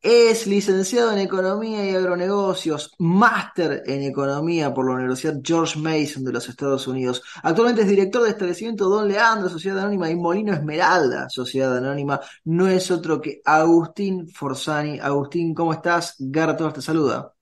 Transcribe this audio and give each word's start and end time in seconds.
Es 0.00 0.46
licenciado 0.46 1.12
en 1.12 1.18
Economía 1.18 1.84
y 1.84 1.94
Agronegocios, 1.94 2.94
máster 2.98 3.82
en 3.86 4.04
Economía 4.04 4.72
por 4.72 4.86
la 4.86 4.94
Universidad 4.94 5.40
George 5.42 5.78
Mason 5.78 6.22
de 6.24 6.32
los 6.32 6.48
Estados 6.48 6.86
Unidos. 6.86 7.22
Actualmente 7.42 7.82
es 7.82 7.88
director 7.88 8.22
de 8.22 8.30
establecimiento 8.30 8.88
Don 8.88 9.08
Leandro, 9.08 9.48
Sociedad 9.48 9.80
Anónima, 9.80 10.08
y 10.08 10.14
Molino 10.14 10.52
Esmeralda, 10.52 11.28
Sociedad 11.28 11.76
Anónima. 11.76 12.20
No 12.44 12.68
es 12.68 12.90
otro 12.92 13.20
que 13.20 13.40
Agustín 13.44 14.28
Forzani. 14.28 15.00
Agustín, 15.00 15.52
¿cómo 15.52 15.72
estás? 15.72 16.14
Garto 16.18 16.72
te 16.72 16.80
saluda. 16.80 17.34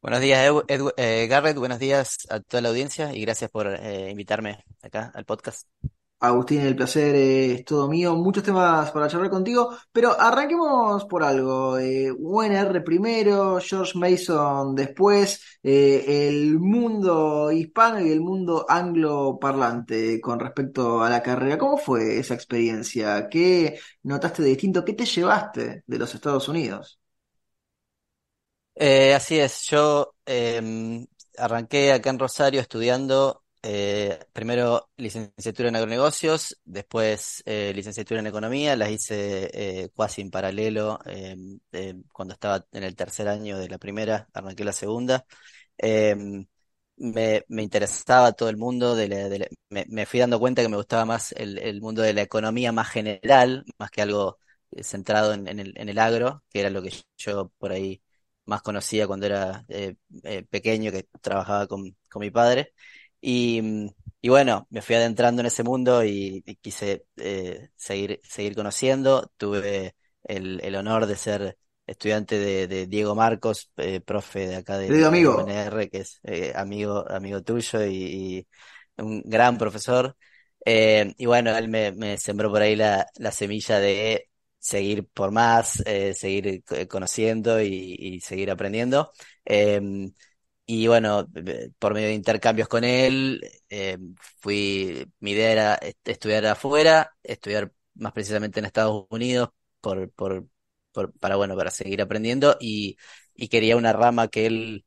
Buenos 0.00 0.20
días, 0.20 0.52
eh, 0.96 1.26
Garrett. 1.28 1.58
Buenos 1.58 1.78
días 1.78 2.18
a 2.30 2.40
toda 2.40 2.62
la 2.62 2.70
audiencia 2.70 3.14
y 3.14 3.20
gracias 3.20 3.50
por 3.50 3.66
eh, 3.66 4.10
invitarme 4.10 4.64
acá 4.82 5.12
al 5.14 5.24
podcast. 5.26 5.66
Agustín, 6.20 6.60
el 6.62 6.74
placer 6.74 7.14
es 7.16 7.64
todo 7.66 7.86
mío. 7.88 8.14
Muchos 8.16 8.42
temas 8.42 8.90
para 8.92 9.08
charlar 9.08 9.28
contigo, 9.30 9.76
pero 9.92 10.18
arranquemos 10.18 11.04
por 11.04 11.22
algo. 11.22 11.78
Eh, 11.78 12.10
primero, 12.84 13.58
George 13.60 13.98
Mason 13.98 14.74
después, 14.74 15.42
el 15.62 16.58
mundo 16.58 17.52
hispano 17.52 18.00
y 18.00 18.10
el 18.10 18.20
mundo 18.22 18.64
angloparlante 18.68 20.20
con 20.20 20.40
respecto 20.40 21.02
a 21.04 21.10
la 21.10 21.22
carrera. 21.22 21.58
¿Cómo 21.58 21.76
fue 21.76 22.18
esa 22.18 22.34
experiencia? 22.34 23.28
¿Qué 23.28 23.78
notaste 24.02 24.42
de 24.42 24.48
distinto? 24.50 24.84
¿Qué 24.84 24.94
te 24.94 25.04
llevaste 25.06 25.82
de 25.86 25.98
los 25.98 26.14
Estados 26.14 26.48
Unidos? 26.48 26.98
Eh, 28.76 29.14
así 29.14 29.38
es, 29.38 29.62
yo 29.70 30.16
em, 30.26 31.06
arranqué 31.38 31.92
acá 31.92 32.10
en 32.10 32.18
Rosario 32.18 32.60
estudiando 32.60 33.43
eh, 33.64 34.18
primero 34.32 34.90
licenciatura 34.96 35.68
en 35.68 35.76
agronegocios, 35.76 36.60
después 36.64 37.42
eh, 37.46 37.72
licenciatura 37.74 38.20
en 38.20 38.26
economía, 38.26 38.76
las 38.76 38.90
hice 38.90 39.90
casi 39.96 40.22
en 40.22 40.30
paralelo 40.30 40.98
em, 41.06 41.58
cuando 42.12 42.34
estaba 42.34 42.66
en 42.72 42.84
el 42.84 42.94
tercer 42.96 43.28
año 43.28 43.58
de 43.58 43.68
la 43.68 43.78
primera, 43.78 44.28
arranqué 44.32 44.64
la 44.64 44.72
segunda. 44.72 45.26
Em, 45.78 46.46
me, 46.96 47.44
me, 47.48 47.62
interesaba 47.62 48.32
todo 48.32 48.48
el 48.48 48.56
mundo, 48.56 48.94
de 48.94 49.48
me, 49.70 50.06
fui 50.06 50.20
dando 50.20 50.38
cuenta 50.38 50.62
que 50.62 50.68
me 50.68 50.76
gustaba 50.76 51.04
más 51.04 51.32
el, 51.32 51.58
el, 51.58 51.80
mundo 51.80 52.02
de 52.02 52.12
la 52.14 52.22
economía 52.22 52.72
más 52.72 52.88
general, 52.88 53.64
más 53.78 53.90
que 53.90 54.02
algo 54.02 54.38
centrado 54.82 55.32
en, 55.34 55.48
el, 55.48 55.72
en 55.76 55.88
el 55.88 55.98
agro, 55.98 56.44
que 56.50 56.60
era 56.60 56.70
lo 56.70 56.82
que 56.82 56.92
yo 57.16 57.50
por 57.58 57.72
ahí 57.72 58.02
más 58.46 58.62
conocida 58.62 59.06
cuando 59.06 59.26
era 59.26 59.64
eh, 59.68 59.96
eh, 60.24 60.44
pequeño, 60.44 60.90
que 60.92 61.04
trabajaba 61.20 61.66
con, 61.66 61.96
con 62.10 62.20
mi 62.20 62.30
padre. 62.30 62.72
Y, 63.26 63.90
y, 64.20 64.28
bueno, 64.28 64.66
me 64.70 64.82
fui 64.82 64.96
adentrando 64.96 65.40
en 65.40 65.46
ese 65.46 65.62
mundo 65.62 66.04
y, 66.04 66.42
quise 66.60 67.06
eh, 67.16 67.70
seguir, 67.74 68.20
seguir 68.22 68.54
conociendo. 68.54 69.30
Tuve 69.36 69.94
el, 70.24 70.60
el 70.62 70.76
honor 70.76 71.06
de 71.06 71.16
ser 71.16 71.56
estudiante 71.86 72.38
de, 72.38 72.66
de 72.66 72.86
Diego 72.86 73.14
Marcos, 73.14 73.70
profe 74.04 74.46
de 74.46 74.56
acá 74.56 74.76
de, 74.76 74.90
de 74.90 75.04
amigo. 75.04 75.42
UNR, 75.42 75.88
que 75.88 75.98
es 75.98 76.20
amigo, 76.54 77.04
amigo 77.10 77.42
tuyo 77.42 77.84
y, 77.86 78.46
un 78.98 79.22
gran 79.24 79.56
profesor. 79.56 80.16
y 80.66 81.26
bueno, 81.26 81.56
él 81.56 81.68
me, 81.68 81.92
me 81.92 82.18
sembró 82.18 82.50
por 82.50 82.60
ahí 82.60 82.76
la, 82.76 83.06
la 83.16 83.32
semilla 83.32 83.78
de 83.78 84.28
seguir 84.64 85.06
por 85.06 85.30
más, 85.30 85.82
eh, 85.84 86.14
seguir 86.14 86.64
eh, 86.70 86.88
conociendo 86.88 87.60
y, 87.60 88.18
seguir 88.20 88.50
aprendiendo. 88.50 89.12
Y 90.66 90.86
bueno, 90.86 91.28
por 91.78 91.92
medio 91.94 92.08
de 92.08 92.14
intercambios 92.14 92.68
con 92.68 92.84
él, 92.84 93.40
em, 93.68 94.14
fui, 94.40 95.06
mi 95.20 95.32
idea 95.32 95.50
era 95.52 95.80
estudiar 96.04 96.46
afuera, 96.46 97.14
estudiar 97.22 97.70
más 97.94 98.12
precisamente 98.12 98.60
en 98.60 98.66
Estados 98.66 99.06
Unidos, 99.10 99.50
por, 99.82 100.10
por, 100.12 100.46
para 101.20 101.36
bueno, 101.36 101.54
para 101.56 101.70
seguir 101.70 102.00
aprendiendo 102.00 102.56
y, 102.60 102.96
y 103.34 103.48
quería 103.48 103.76
una 103.76 103.92
rama 103.92 104.28
que 104.28 104.46
él, 104.46 104.86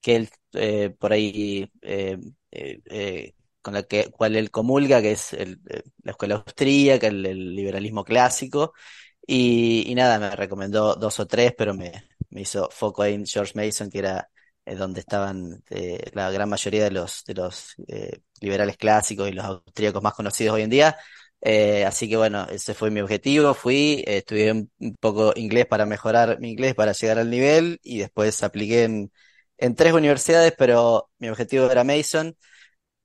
que 0.00 0.16
él 0.16 0.30
eh, 0.54 0.90
por 0.98 1.12
ahí 1.12 1.70
con 3.62 3.74
la 3.74 3.82
que, 3.84 4.10
cual 4.10 4.36
él 4.36 4.50
comulga, 4.50 5.00
que 5.02 5.12
es 5.12 5.32
el, 5.34 5.60
eh, 5.68 5.82
la 6.02 6.12
escuela 6.12 6.36
austríaca, 6.36 7.06
el, 7.06 7.24
el 7.26 7.54
liberalismo 7.54 8.04
clásico. 8.04 8.72
Y, 9.26 9.84
y, 9.90 9.94
nada, 9.94 10.18
me 10.18 10.30
recomendó 10.36 10.94
dos 10.96 11.20
o 11.20 11.26
tres, 11.26 11.54
pero 11.56 11.74
me, 11.74 11.92
me 12.30 12.42
hizo 12.42 12.68
foco 12.70 13.02
ahí 13.02 13.14
en 13.14 13.26
George 13.26 13.52
Mason, 13.56 13.90
que 13.90 13.98
era 14.00 14.28
eh, 14.64 14.74
donde 14.76 15.00
estaban 15.00 15.62
eh, 15.70 16.10
la 16.14 16.30
gran 16.30 16.48
mayoría 16.48 16.84
de 16.84 16.90
los, 16.90 17.24
de 17.24 17.34
los 17.34 17.74
liberales 18.40 18.76
clásicos 18.76 19.28
y 19.28 19.32
los 19.32 19.44
austríacos 19.44 20.02
más 20.02 20.14
conocidos 20.14 20.54
hoy 20.54 20.62
en 20.62 20.70
día. 20.70 20.96
así 21.86 22.08
que 22.08 22.16
bueno, 22.16 22.46
ese 22.50 22.74
fue 22.74 22.90
mi 22.90 23.00
objetivo. 23.00 23.54
Fui, 23.54 24.04
estudié 24.06 24.52
un, 24.52 24.70
un, 24.78 24.96
poco 24.96 25.32
inglés 25.36 25.66
para 25.66 25.86
mejorar 25.86 26.38
mi 26.40 26.50
inglés, 26.50 26.74
para 26.74 26.92
llegar 26.92 27.18
al 27.18 27.30
nivel, 27.30 27.78
y 27.82 27.98
después 27.98 28.42
apliqué 28.42 28.84
en, 28.84 29.12
en 29.58 29.74
tres 29.76 29.92
universidades, 29.92 30.54
pero 30.58 31.10
mi 31.18 31.28
objetivo 31.28 31.70
era 31.70 31.84
Mason 31.84 32.36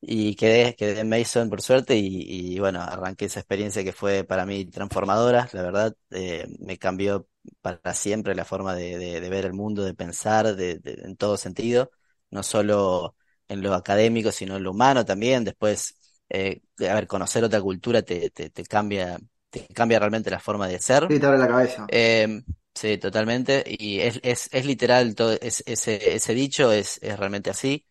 y 0.02 0.36
quedé, 0.36 0.76
quedé 0.76 1.00
en 1.02 1.10
Mason 1.10 1.50
por 1.50 1.62
suerte 1.62 1.98
y, 1.98 2.54
y, 2.56 2.60
bueno, 2.60 2.82
arranqué 2.82 3.26
esa 3.26 3.40
experiencia 3.40 3.84
que 3.84 3.94
fue 3.94 4.24
para 4.24 4.46
mí 4.46 4.66
transformadora, 4.66 5.50
la 5.54 5.62
verdad, 5.64 5.96
eh, 6.12 6.48
me 6.60 6.78
cambió 6.78 7.28
para 7.62 7.94
siempre 7.94 8.36
la 8.36 8.46
forma 8.46 8.76
de, 8.76 8.98
de, 8.98 9.30
ver 9.30 9.46
el 9.46 9.54
mundo, 9.54 9.84
de 9.84 9.94
pensar 9.94 10.56
de, 10.56 10.80
en 10.84 11.16
todo 11.18 11.38
sentido, 11.38 11.92
no 12.32 12.44
solo 12.44 13.16
en 13.48 13.62
lo 13.62 13.74
académico, 13.74 14.32
sino 14.32 14.58
en 14.58 14.64
lo 14.64 14.72
humano 14.72 15.06
también, 15.06 15.44
después, 15.44 15.96
eh, 16.30 16.62
a 16.80 16.94
ver, 16.94 17.08
conocer 17.08 17.44
otra 17.44 17.62
cultura 17.62 18.02
te, 18.02 18.30
te, 18.30 18.50
te, 18.50 18.64
cambia, 18.64 19.18
te 19.50 19.68
cambia 19.68 20.00
realmente 20.00 20.30
la 20.30 20.40
forma 20.40 20.68
de 20.68 20.80
ser. 20.80 21.08
Sí, 21.10 21.20
te 21.20 21.26
abre 21.26 21.38
la 21.38 21.48
cabeza. 21.48 21.88
Eh, 21.90 22.42
sí, 22.74 22.98
totalmente, 22.98 23.64
y 23.68 24.00
es, 24.00 24.20
es, 24.24 24.50
es 24.52 24.66
literal, 24.66 25.16
todo 25.16 25.34
es, 25.42 25.64
ese, 25.66 26.16
ese 26.16 26.34
dicho 26.34 26.72
es, 26.72 27.00
es 27.02 27.18
realmente 27.18 27.50
así. 27.50 27.86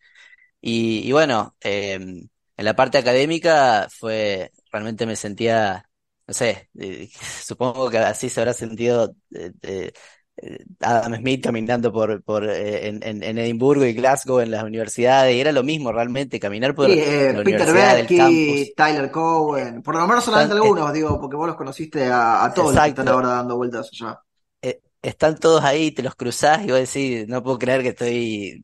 Y, 0.61 1.07
y 1.07 1.11
bueno, 1.11 1.55
eh, 1.61 1.93
en 1.93 2.29
la 2.65 2.75
parte 2.75 2.97
académica 2.97 3.87
fue, 3.91 4.51
realmente 4.71 5.05
me 5.05 5.15
sentía, 5.15 5.86
no 6.27 6.33
sé, 6.33 6.69
eh, 6.77 7.09
supongo 7.43 7.89
que 7.89 7.97
así 7.99 8.29
se 8.29 8.41
habrá 8.41 8.53
sentido 8.53 9.15
eh, 9.33 9.51
eh, 9.61 9.93
Adam 10.81 11.15
Smith 11.15 11.43
caminando 11.43 11.91
por, 11.91 12.21
por 12.21 12.43
en, 12.43 13.01
en, 13.01 13.37
Edimburgo 13.39 13.85
y 13.85 13.93
Glasgow 13.93 14.39
en 14.39 14.51
las 14.51 14.63
universidades, 14.63 15.35
y 15.35 15.39
era 15.39 15.51
lo 15.51 15.63
mismo 15.63 15.91
realmente, 15.91 16.39
caminar 16.39 16.75
por 16.75 16.87
sí, 16.91 16.97
la 16.97 17.43
Peter 17.43 18.07
campus. 18.07 18.73
Tyler 18.75 19.09
Cowen, 19.09 19.81
por 19.81 19.95
lo 19.95 20.05
menos 20.05 20.23
solamente 20.23 20.53
algunos, 20.53 20.93
digo, 20.93 21.19
porque 21.19 21.35
vos 21.35 21.47
los 21.47 21.55
conociste 21.55 22.05
a, 22.05 22.45
a 22.45 22.53
todos 22.53 22.75
los 22.75 22.83
que 22.83 22.89
están 22.89 23.07
ahora 23.07 23.29
dando 23.29 23.57
vueltas 23.57 23.89
allá 23.91 24.21
están 25.01 25.37
todos 25.37 25.63
ahí, 25.63 25.91
te 25.91 26.03
los 26.03 26.15
cruzás 26.15 26.63
y 26.63 26.71
vos 26.71 26.79
decís, 26.79 27.27
no 27.27 27.43
puedo 27.43 27.57
creer 27.57 27.81
que 27.81 27.89
estoy, 27.89 28.63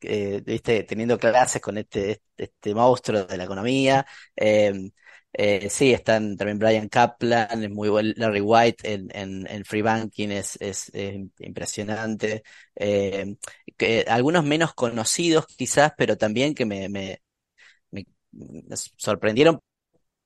eh, 0.00 0.42
viste, 0.44 0.84
teniendo 0.84 1.18
clases 1.18 1.60
con 1.60 1.78
este, 1.78 2.22
este 2.36 2.74
monstruo 2.74 3.24
de 3.24 3.36
la 3.36 3.44
economía. 3.44 4.06
Em, 4.34 4.90
eh, 5.32 5.68
sí, 5.70 5.92
están 5.92 6.36
también 6.36 6.58
Brian 6.58 6.88
Kaplan, 6.88 7.62
es 7.62 7.70
muy 7.70 7.88
buen, 7.88 8.14
Larry 8.16 8.40
White 8.40 8.92
en, 8.92 9.08
en, 9.14 9.46
en 9.48 9.64
Free 9.64 9.82
Banking 9.82 10.28
es, 10.30 10.56
es, 10.60 10.90
impresionante. 11.38 12.42
Em, 12.74 13.36
que, 13.76 14.04
algunos 14.08 14.44
menos 14.44 14.74
conocidos 14.74 15.46
quizás, 15.46 15.92
pero 15.96 16.16
también 16.16 16.54
que 16.54 16.66
me, 16.66 16.88
me, 16.88 17.22
me 17.90 18.06
sorprendieron 18.96 19.60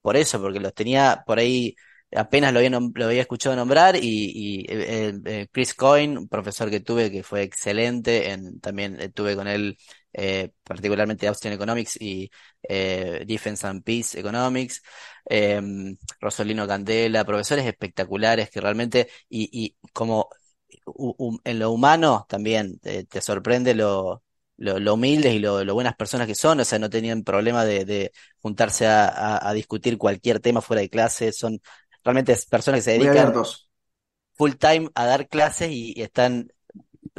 por 0.02 0.16
eso, 0.16 0.40
porque 0.40 0.60
los 0.60 0.74
tenía 0.74 1.22
por 1.26 1.38
ahí 1.38 1.76
apenas 2.14 2.52
lo 2.52 2.58
había, 2.60 2.70
lo 2.70 3.04
había 3.06 3.22
escuchado 3.22 3.56
nombrar 3.56 3.96
y, 3.96 4.02
y 4.02 4.60
eh, 4.68 5.14
eh, 5.24 5.48
Chris 5.50 5.74
Coyne, 5.74 6.18
un 6.18 6.28
profesor 6.28 6.70
que 6.70 6.80
tuve 6.80 7.10
que 7.10 7.22
fue 7.22 7.42
excelente, 7.42 8.30
en, 8.30 8.60
también 8.60 9.00
eh, 9.00 9.08
tuve 9.10 9.34
con 9.36 9.48
él 9.48 9.76
eh, 10.18 10.50
particularmente 10.64 11.28
Austrian 11.28 11.54
Economics 11.54 12.00
y 12.00 12.30
eh, 12.62 13.24
Defense 13.26 13.66
and 13.66 13.82
Peace 13.82 14.18
Economics, 14.18 14.82
em, 15.26 15.96
Rosolino 16.20 16.66
Candela, 16.66 17.24
profesores 17.24 17.66
espectaculares 17.66 18.48
que 18.50 18.60
realmente, 18.60 19.08
y, 19.28 19.48
y 19.52 19.76
como 19.92 20.30
en 21.44 21.58
lo 21.58 21.70
humano 21.72 22.26
también 22.28 22.78
te 22.80 23.20
sorprende 23.20 23.74
lo, 23.74 24.22
lo, 24.56 24.78
lo, 24.78 24.94
humildes 24.94 25.34
y 25.34 25.38
lo, 25.38 25.64
lo, 25.64 25.74
buenas 25.74 25.96
personas 25.96 26.26
que 26.26 26.34
son, 26.34 26.60
o 26.60 26.64
sea, 26.64 26.78
no 26.78 26.88
tenían 26.88 27.22
problema 27.24 27.64
de, 27.64 27.84
de 27.84 28.12
juntarse 28.40 28.86
a, 28.86 29.08
a, 29.08 29.48
a, 29.48 29.52
discutir 29.52 29.98
cualquier 29.98 30.40
tema 30.40 30.60
fuera 30.60 30.80
de 30.80 30.90
clase, 30.90 31.32
son 31.32 31.60
realmente 32.04 32.36
personas 32.48 32.78
que 32.78 32.84
se 32.84 32.98
dedican 32.98 33.32
full 34.36 34.52
time 34.52 34.88
a 34.94 35.06
dar 35.06 35.28
clases 35.28 35.70
y, 35.70 36.00
están 36.00 36.52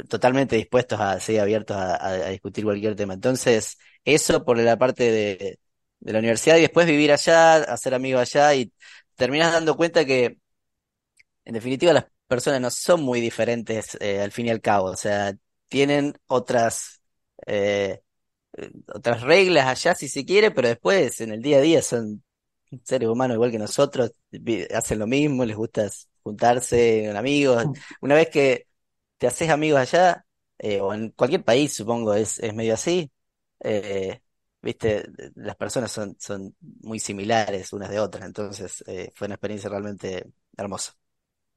totalmente 0.08 0.56
dispuestos 0.56 1.00
a 1.00 1.20
seguir 1.20 1.40
abiertos 1.40 1.76
a, 1.76 2.28
discutir 2.30 2.64
cualquier 2.64 2.94
tema. 2.96 3.14
Entonces, 3.14 3.78
eso 4.04 4.44
por 4.44 4.58
la 4.58 4.76
parte 4.78 5.10
de, 5.10 5.58
de 6.00 6.12
la 6.12 6.18
universidad 6.20 6.56
y 6.56 6.62
después 6.62 6.86
vivir 6.86 7.12
allá, 7.12 7.56
hacer 7.56 7.94
amigos 7.94 8.22
allá 8.22 8.54
y 8.54 8.72
terminas 9.16 9.52
dando 9.52 9.76
cuenta 9.76 10.04
que, 10.04 10.38
en 11.44 11.54
definitiva, 11.54 11.92
las 11.92 12.06
personas 12.26 12.60
no 12.60 12.70
son 12.70 13.02
muy 13.02 13.20
diferentes 13.20 13.96
eh, 14.00 14.20
al 14.20 14.32
fin 14.32 14.46
y 14.46 14.50
al 14.50 14.60
cabo. 14.60 14.86
O 14.90 14.96
sea, 14.96 15.34
tienen 15.68 16.14
otras, 16.26 17.00
eh, 17.46 18.00
otras 18.94 19.22
reglas 19.22 19.66
allá 19.66 19.94
si 19.94 20.08
se 20.08 20.24
quiere, 20.24 20.50
pero 20.50 20.68
después 20.68 21.20
en 21.20 21.32
el 21.32 21.42
día 21.42 21.58
a 21.58 21.62
día 21.62 21.82
son 21.82 22.22
seres 22.84 23.08
humanos 23.08 23.34
igual 23.34 23.50
que 23.50 23.58
nosotros, 23.58 24.12
hacen 24.74 24.98
lo 24.98 25.06
mismo, 25.06 25.44
les 25.44 25.56
gusta 25.56 25.88
juntarse 26.22 27.04
con 27.06 27.16
amigos. 27.16 27.66
Mm. 27.66 27.72
Una 28.02 28.14
vez 28.14 28.28
que 28.28 28.67
te 29.18 29.26
haces 29.26 29.50
amigos 29.50 29.80
allá, 29.80 30.24
eh, 30.58 30.80
o 30.80 30.94
en 30.94 31.10
cualquier 31.10 31.44
país 31.44 31.74
supongo 31.74 32.14
es, 32.14 32.40
medio 32.54 32.74
así, 32.74 33.10
eh, 33.60 34.20
viste, 34.62 35.04
las 35.36 35.56
personas 35.56 35.90
son, 35.92 36.16
son 36.18 36.54
muy 36.60 36.98
similares 36.98 37.72
unas 37.72 37.90
de 37.90 38.00
otras, 38.00 38.24
entonces 38.26 38.82
eh, 38.86 39.12
fue 39.14 39.26
una 39.26 39.34
experiencia 39.34 39.70
realmente 39.70 40.26
hermosa. 40.56 40.94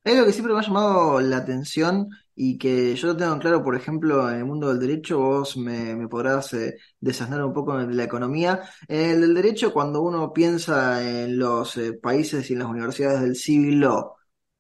Es 0.04 0.18
lo 0.18 0.26
que 0.26 0.34
siempre 0.34 0.54
me 0.54 0.60
ha 0.60 0.64
llamado 0.64 1.22
la 1.22 1.38
atención 1.38 2.10
y 2.36 2.58
que 2.58 2.96
yo 2.96 3.08
lo 3.10 3.18
tengo 3.18 3.38
claro, 3.38 3.64
por 3.64 3.76
ejemplo, 3.76 4.28
en 4.32 4.38
el 4.38 4.46
mundo 4.46 4.70
del 4.70 4.80
derecho, 4.80 5.20
vos 5.20 5.58
me, 5.58 6.08
podrás 6.08 6.54
eh, 6.54 6.78
desasnar 7.00 7.44
un 7.46 7.54
poco 7.54 7.78
de 7.78 7.94
la 7.94 8.04
economía. 8.04 8.62
En 8.88 9.12
el 9.12 9.22
del 9.22 9.36
derecho, 9.36 9.72
cuando 9.72 10.02
uno 10.02 10.34
piensa 10.34 11.04
en 11.08 11.38
los 11.38 11.80
países 12.02 12.50
y 12.50 12.54
en 12.54 12.60
las 12.60 12.68
universidades 12.68 13.22
del 13.22 13.80
law, 13.80 14.16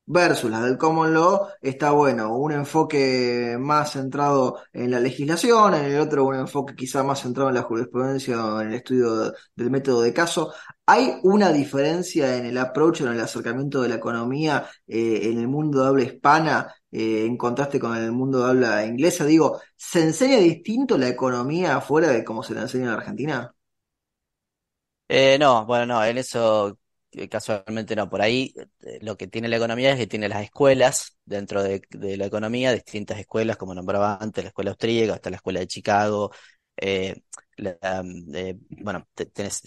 versus 0.06 0.51
las 0.51 0.63
del 0.63 0.77
common 0.77 1.13
law, 1.13 1.48
está 1.62 1.92
bueno, 1.92 2.36
un 2.36 2.51
enfoque 2.51 3.56
más 3.59 3.94
centrado 3.94 4.59
en 4.74 4.92
la 4.92 5.00
legislación, 5.00 5.74
en 5.74 5.86
el 5.86 6.00
otro 6.00 6.25
un 6.25 6.36
enfoque 6.36 6.75
quizá 6.75 7.03
más 7.03 7.21
centrado 7.21 7.50
en 7.50 7.56
la 7.56 7.62
jurisprudencia 7.63 8.44
o 8.45 8.62
en 8.62 8.69
el 8.69 8.74
estudio 8.75 9.31
del 9.56 9.71
método 9.71 10.01
de 10.01 10.13
caso. 10.13 10.53
¿Hay 10.86 11.13
una 11.24 11.51
diferencia 11.53 12.36
en 12.38 12.45
el 12.45 12.57
approach, 12.57 13.01
en 13.01 13.07
el 13.07 13.19
acercamiento 13.21 13.81
de 13.81 13.89
la 13.89 13.95
economía 13.95 14.68
eh, 14.88 15.21
en 15.24 15.39
el 15.39 15.48
mundo 15.48 15.81
de 15.81 15.88
habla 15.88 16.03
hispana 16.03 16.75
eh, 16.92 17.25
en 17.25 17.38
contraste 17.38 17.80
con 17.80 17.95
el 17.95 18.12
mundo 18.12 18.44
de 18.44 18.50
habla 18.50 18.86
inglesa? 18.86 19.25
Digo, 19.25 19.62
¿se 19.77 20.01
enseña 20.03 20.38
distinto 20.38 20.98
la 20.98 21.07
economía 21.07 21.77
afuera 21.77 22.09
de 22.09 22.24
cómo 22.24 22.44
se 22.44 22.53
la 22.53 22.62
enseña 22.63 22.86
en 22.86 22.89
Argentina? 22.92 23.53
Eh, 25.07 25.38
no, 25.39 25.65
bueno, 25.65 25.86
no, 25.86 26.03
en 26.06 26.18
eso 26.18 26.77
casualmente 27.30 27.96
no. 27.96 28.10
Por 28.10 28.22
ahí 28.22 28.54
eh, 28.81 29.00
lo 29.02 29.18
que 29.18 29.28
tiene 29.28 29.48
la 29.48 29.58
economía 29.58 29.92
es 29.92 29.98
que 29.98 30.08
tiene 30.08 30.30
las 30.30 30.44
escuelas 30.44 31.18
dentro 31.25 31.63
de, 31.63 31.81
la 31.92 32.25
economía, 32.25 32.74
distintas 32.74 33.19
escuelas, 33.19 33.58
como 33.58 33.74
nombraba 33.74 34.18
antes, 34.19 34.44
la 34.44 34.50
escuela 34.50 34.72
austríaca, 34.72 35.16
hasta 35.16 35.30
la 35.30 35.38
escuela 35.38 35.60
de 35.60 35.68
Chicago. 35.68 36.31
Eh, 36.78 37.22
mm, 37.58 38.36
eh, 38.36 38.58
bueno, 38.69 39.08
tenés 39.34 39.62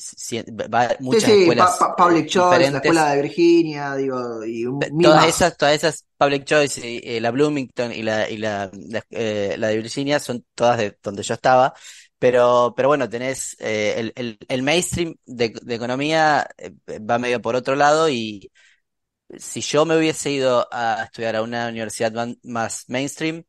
muchas 1.01 1.29
escuelas 1.29 1.79
Public 1.97 2.27
Choice, 2.27 2.71
la 2.71 2.79
escuela 2.79 3.11
de 3.11 3.23
Virginia, 3.23 3.95
digo, 3.95 4.45
y 4.45 4.65
todas 5.03 5.29
esas, 5.29 5.57
todas 5.57 5.75
esas 5.75 6.07
Public 6.17 6.45
Choice, 6.45 6.81
y, 6.87 7.21
la 7.21 7.31
Bloomington 7.31 7.93
y 7.93 8.03
la 8.03 8.29
y 8.29 8.39
la, 8.39 8.71
la 8.73 9.69
de 9.69 9.77
Virginia 9.77 10.19
son 10.19 10.45
todas 10.55 10.79
de 10.79 10.99
donde 11.03 11.23
yo 11.23 11.35
estaba. 11.35 11.75
Pero, 12.19 12.73
pero 12.77 12.89
bueno, 12.89 13.09
tenés 13.09 13.57
eh, 13.61 14.13
el, 14.17 14.39
el, 14.49 14.63
mainstream 14.63 15.17
de, 15.27 15.53
economía 15.69 16.49
eh, 16.57 16.73
va 16.99 17.19
medio 17.19 17.43
por 17.43 17.55
otro 17.57 17.77
lado 17.77 18.09
y 18.09 18.51
si 19.39 19.61
yo 19.61 19.85
me 19.87 19.97
hubiese 19.99 20.31
ido 20.31 20.69
a 20.73 21.05
estudiar 21.05 21.37
a 21.37 21.43
una 21.43 21.69
universidad 21.69 22.13
más 22.45 22.85
mainstream, 22.89 23.45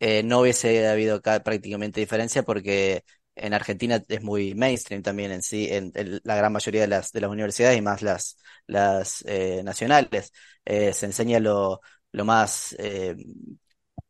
eh, 0.00 0.22
no 0.22 0.40
hubiese 0.40 0.88
habido 0.88 1.20
prácticamente 1.22 2.00
diferencia 2.00 2.42
porque 2.44 3.04
en 3.34 3.54
Argentina 3.54 4.02
es 4.08 4.22
muy 4.22 4.54
mainstream 4.54 5.02
también 5.02 5.32
en 5.32 5.42
sí, 5.42 5.68
en, 5.70 5.92
la 6.24 6.36
gran 6.36 6.52
mayoría 6.52 6.82
de 6.82 6.88
las, 6.88 7.12
de 7.12 7.20
las 7.20 7.30
universidades 7.30 7.78
y 7.78 7.82
más 7.82 8.02
las, 8.02 8.38
las 8.66 9.24
nacionales. 9.64 10.32
Se 10.64 11.06
enseña 11.06 11.40
lo, 11.40 11.80
lo 12.12 12.24
más, 12.24 12.76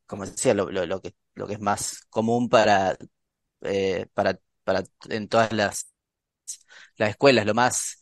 como 0.06 0.26
decía, 0.26 0.54
lo, 0.54 0.70
lo, 0.70 0.86
lo, 0.86 1.00
que, 1.00 1.14
lo 1.34 1.46
que 1.46 1.54
es 1.54 1.60
más 1.60 2.00
común 2.10 2.48
para 2.48 2.96
eh, 3.62 4.06
para, 4.14 4.38
para 4.64 4.84
en 5.08 5.28
todas 5.28 5.52
las, 5.52 5.88
las 6.96 7.10
escuelas, 7.10 7.46
lo 7.46 7.54
más, 7.54 7.98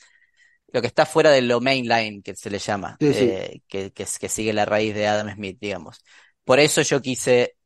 lo 0.69 0.81
que 0.81 0.89
está 0.89 1.06
fuera 1.06 1.31
de 1.31 1.43
lo 1.43 1.61
mainline 1.61 2.23
que 2.23 2.35
se 2.37 2.51
le 2.51 2.59
llama, 2.59 3.01
eh, 3.09 3.61
que, 3.69 3.93
que, 3.93 4.06
que 4.21 4.29
sigue 4.29 4.53
la 4.53 4.65
raíz 4.65 4.95
de 4.95 5.06
Adam 5.06 5.33
Smith, 5.35 5.59
digamos. 5.61 6.01
Por 6.45 6.61
eso 6.61 6.83
yo 6.83 7.01
quise 7.03 7.56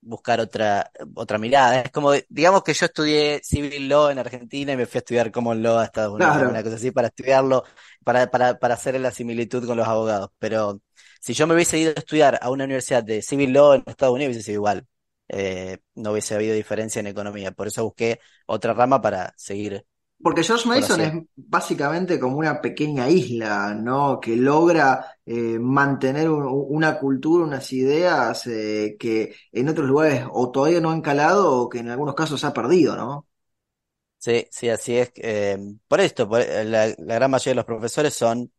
buscar 0.00 0.40
otra, 0.40 0.90
otra 1.14 1.38
mirada. 1.38 1.80
Es 1.82 1.90
como, 1.92 2.12
digamos 2.28 2.62
que 2.62 2.74
yo 2.74 2.86
estudié 2.86 3.40
Civil 3.44 3.88
Law 3.88 4.10
en 4.10 4.18
Argentina 4.18 4.72
y 4.72 4.76
me 4.76 4.86
fui 4.86 4.98
a 4.98 5.00
estudiar 5.00 5.30
Common 5.32 5.62
Law 5.62 5.78
a 5.78 5.84
Estados 5.84 6.14
Unidos, 6.14 6.44
una 6.44 6.62
cosa 6.62 6.76
así, 6.76 6.90
para 6.92 7.08
estudiarlo, 7.08 7.64
para, 8.04 8.30
para, 8.30 8.58
para 8.58 8.74
hacer 8.74 8.98
la 9.00 9.10
similitud 9.10 9.66
con 9.66 9.76
los 9.76 9.88
abogados. 9.88 10.30
Pero 10.38 10.80
si 11.20 11.34
yo 11.34 11.46
me 11.46 11.54
hubiese 11.54 11.78
ido 11.78 11.90
a 11.96 12.00
estudiar 12.00 12.38
a 12.42 12.50
una 12.50 12.64
universidad 12.64 13.02
de 13.04 13.22
Civil 13.22 13.52
Law 13.52 13.74
en 13.74 13.84
Estados 13.86 14.14
Unidos, 14.14 14.30
hubiese 14.32 14.46
sido 14.46 14.56
igual. 14.56 14.86
Eh, 15.28 15.78
no 15.94 16.12
hubiese 16.12 16.34
habido 16.34 16.54
diferencia 16.54 17.00
en 17.00 17.06
economía. 17.06 17.52
Por 17.52 17.66
eso 17.66 17.84
busqué 17.84 18.20
otra 18.46 18.72
rama 18.72 19.00
para 19.00 19.34
seguir. 19.36 19.84
Porque 20.20 20.42
George 20.42 20.66
Mason 20.66 21.00
es 21.00 21.12
básicamente 21.36 22.18
como 22.18 22.38
una 22.38 22.60
pequeña 22.60 23.08
isla, 23.08 23.72
¿no? 23.74 24.18
Que 24.18 24.34
logra 24.34 25.16
eh, 25.24 25.58
mantener 25.60 26.28
una 26.28 26.98
cultura, 26.98 27.44
unas 27.44 27.72
ideas 27.72 28.44
eh, 28.48 28.96
que 28.98 29.36
en 29.52 29.68
otros 29.68 29.86
lugares 29.86 30.24
o 30.32 30.50
todavía 30.50 30.80
no 30.80 30.90
han 30.90 31.02
calado 31.02 31.52
o 31.52 31.68
que 31.68 31.78
en 31.78 31.90
algunos 31.90 32.16
casos 32.16 32.40
se 32.40 32.48
ha 32.48 32.52
perdido, 32.52 32.96
¿no? 32.96 33.26
Sí, 34.16 34.44
sí, 34.50 34.68
así 34.68 34.96
es. 34.96 35.12
por 35.86 36.00
esto, 36.00 36.28
la, 36.28 36.88
gran 36.98 37.30
mayoría 37.30 37.52
de 37.52 37.56
los 37.56 37.64
profesores 37.64 38.14
son 38.14 38.50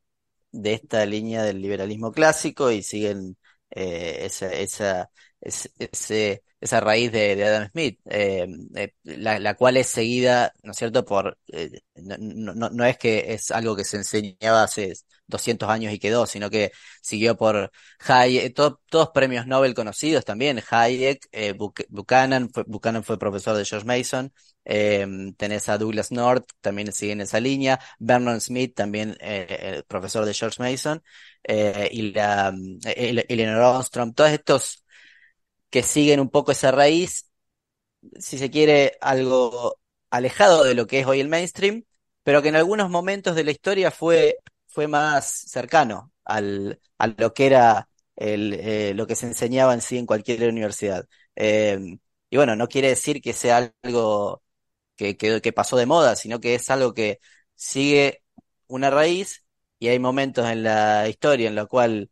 de 0.53 0.73
esta 0.73 1.05
línea 1.05 1.43
del 1.43 1.61
liberalismo 1.61 2.13
clásico 2.13 2.71
y 2.71 2.81
siguen 2.81 3.35
esa, 3.69 4.53
esa, 4.53 5.09
ese, 5.41 6.43
esa 6.59 6.79
raíz 6.81 7.11
de, 7.11 7.35
de 7.35 7.45
Adam 7.45 7.69
Smith, 7.71 7.99
eh, 8.05 8.47
eh, 8.75 8.93
la, 9.03 9.39
la, 9.39 9.53
cual 9.55 9.77
es 9.77 9.87
seguida, 9.87 10.53
¿no 10.63 10.71
es 10.71 10.77
cierto?, 10.77 11.05
por, 11.05 11.37
eh, 11.47 11.81
no, 11.95 12.53
no, 12.53 12.69
no, 12.69 12.85
es 12.85 12.97
que 12.97 13.33
es 13.33 13.51
algo 13.51 13.75
que 13.75 13.85
se 13.85 13.97
enseñaba 13.97 14.63
hace 14.63 14.93
200 15.27 15.69
años 15.69 15.93
y 15.93 15.99
quedó, 15.99 16.25
sino 16.25 16.49
que 16.49 16.71
siguió 17.01 17.37
por 17.37 17.71
Hayek, 18.07 18.53
todos 18.53 19.09
premios 19.13 19.47
Nobel 19.47 19.73
conocidos 19.73 20.25
también, 20.25 20.61
Hayek, 20.69 21.29
Buchanan, 21.89 22.49
fue, 22.49 22.63
Buchanan 22.67 23.03
fue 23.03 23.19
profesor 23.19 23.55
de 23.55 23.65
George 23.65 23.85
Mason, 23.85 24.33
tenés 25.37 25.69
a 25.69 25.77
Douglas 25.77 26.11
North, 26.11 26.49
también 26.61 26.91
sigue 26.91 27.13
en 27.13 27.21
esa 27.21 27.39
línea, 27.39 27.79
Vernon 27.99 28.41
Smith, 28.41 28.73
también 28.75 29.17
profesor 29.87 30.25
de 30.25 30.33
George 30.33 30.61
Mason, 30.61 31.01
y 31.47 32.11
la, 32.11 32.53
Eleanor 32.83 33.61
Ostrom, 33.77 34.13
todos 34.13 34.31
estos 34.31 34.83
que 35.69 35.83
siguen 35.83 36.19
un 36.19 36.29
poco 36.29 36.51
esa 36.51 36.71
raíz, 36.71 37.29
si 38.19 38.37
se 38.37 38.49
quiere, 38.49 38.97
algo 39.01 39.77
alejado 40.09 40.63
de 40.63 40.73
lo 40.75 40.87
que 40.87 40.99
es 40.99 41.07
hoy 41.07 41.19
el 41.19 41.29
mainstream, 41.29 41.83
pero 42.23 42.41
que 42.41 42.49
en 42.49 42.55
algunos 42.55 42.89
momentos 42.89 43.35
de 43.35 43.43
la 43.43 43.51
historia 43.51 43.91
fue, 43.91 44.37
fue 44.67 44.87
más 44.87 45.25
cercano 45.49 46.11
al, 46.25 46.79
a 46.97 47.07
lo 47.07 47.33
que 47.33 47.45
era 47.47 47.89
el, 48.15 48.53
eh, 48.55 48.93
lo 48.95 49.07
que 49.07 49.15
se 49.15 49.27
enseñaba 49.27 49.73
en 49.73 49.81
sí 49.81 49.97
en 49.97 50.05
cualquier 50.05 50.49
universidad. 50.49 51.05
Em, 51.35 51.99
y 52.29 52.37
bueno, 52.37 52.55
no 52.55 52.67
quiere 52.67 52.89
decir 52.89 53.21
que 53.21 53.33
sea 53.33 53.73
algo 53.83 54.43
que, 54.95 55.17
que, 55.17 55.41
que 55.41 55.53
pasó 55.53 55.77
de 55.77 55.85
moda, 55.85 56.15
sino 56.15 56.39
que 56.39 56.55
es 56.55 56.69
algo 56.69 56.93
que 56.93 57.19
sigue 57.55 58.23
una 58.67 58.89
raíz 58.89 59.45
y 59.79 59.87
hay 59.89 59.99
momentos 59.99 60.47
en 60.47 60.63
la 60.63 61.07
historia 61.09 61.47
en 61.49 61.55
la 61.55 61.65
cual 61.65 62.11